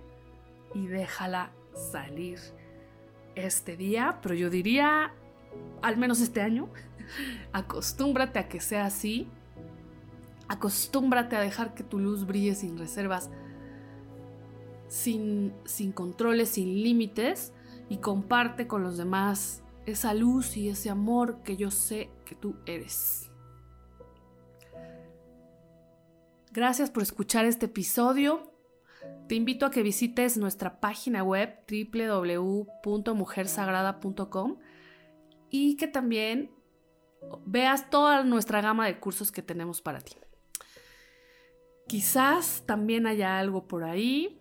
y 0.75 0.87
déjala 0.87 1.53
salir 1.75 2.39
este 3.35 3.77
día, 3.77 4.19
pero 4.23 4.35
yo 4.35 4.51
diría, 4.51 5.13
al 5.81 5.97
menos 5.97 6.21
este 6.21 6.41
año, 6.41 6.69
acostúmbrate 7.53 8.39
a 8.39 8.49
que 8.49 8.61
sea 8.61 8.87
así 8.87 9.29
Acostúmbrate 10.53 11.35
a 11.35 11.41
dejar 11.41 11.73
que 11.73 11.83
tu 11.83 11.99
luz 11.99 12.27
brille 12.27 12.55
sin 12.55 12.77
reservas, 12.77 13.31
sin, 14.89 15.55
sin 15.65 15.93
controles, 15.93 16.51
sin 16.51 16.83
límites 16.83 17.55
y 17.89 17.97
comparte 17.97 18.67
con 18.67 18.83
los 18.83 18.99
demás 18.99 19.63
esa 19.87 20.13
luz 20.13 20.59
y 20.59 20.69
ese 20.69 20.91
amor 20.91 21.39
que 21.43 21.57
yo 21.57 21.71
sé 21.71 22.11
que 22.27 22.35
tú 22.35 22.57
eres. 22.67 23.32
Gracias 26.53 26.91
por 26.91 27.03
escuchar 27.03 27.47
este 27.47 27.65
episodio. 27.65 28.53
Te 29.27 29.37
invito 29.37 29.65
a 29.65 29.71
que 29.71 29.83
visites 29.83 30.37
nuestra 30.37 30.81
página 30.81 31.25
web 31.25 31.61
www.mujersagrada.com 31.67 34.59
y 35.49 35.77
que 35.77 35.87
también 35.87 36.51
veas 37.47 37.89
toda 37.89 38.23
nuestra 38.23 38.61
gama 38.61 38.85
de 38.85 39.01
cursos 39.01 39.33
que 39.33 39.41
tenemos 39.41 39.81
para 39.81 40.03
ti. 40.03 40.13
Quizás 41.89 42.65
también 42.67 43.07
haya 43.07 43.39
algo 43.39 43.67
por 43.67 43.85
ahí 43.85 44.39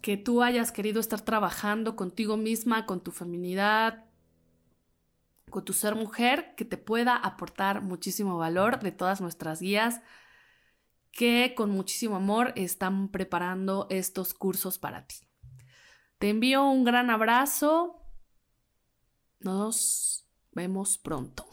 que 0.00 0.16
tú 0.16 0.42
hayas 0.42 0.72
querido 0.72 0.98
estar 0.98 1.20
trabajando 1.20 1.94
contigo 1.94 2.38
misma, 2.38 2.86
con 2.86 3.02
tu 3.02 3.10
feminidad, 3.10 4.06
con 5.50 5.62
tu 5.62 5.74
ser 5.74 5.94
mujer, 5.94 6.54
que 6.56 6.64
te 6.64 6.78
pueda 6.78 7.16
aportar 7.16 7.82
muchísimo 7.82 8.38
valor 8.38 8.80
de 8.80 8.92
todas 8.92 9.20
nuestras 9.20 9.60
guías 9.60 10.00
que 11.14 11.54
con 11.56 11.70
muchísimo 11.70 12.16
amor 12.16 12.52
están 12.56 13.08
preparando 13.08 13.86
estos 13.88 14.34
cursos 14.34 14.78
para 14.78 15.06
ti. 15.06 15.16
Te 16.18 16.28
envío 16.28 16.64
un 16.64 16.84
gran 16.84 17.08
abrazo. 17.10 18.00
Nos 19.40 20.26
vemos 20.52 20.98
pronto. 20.98 21.46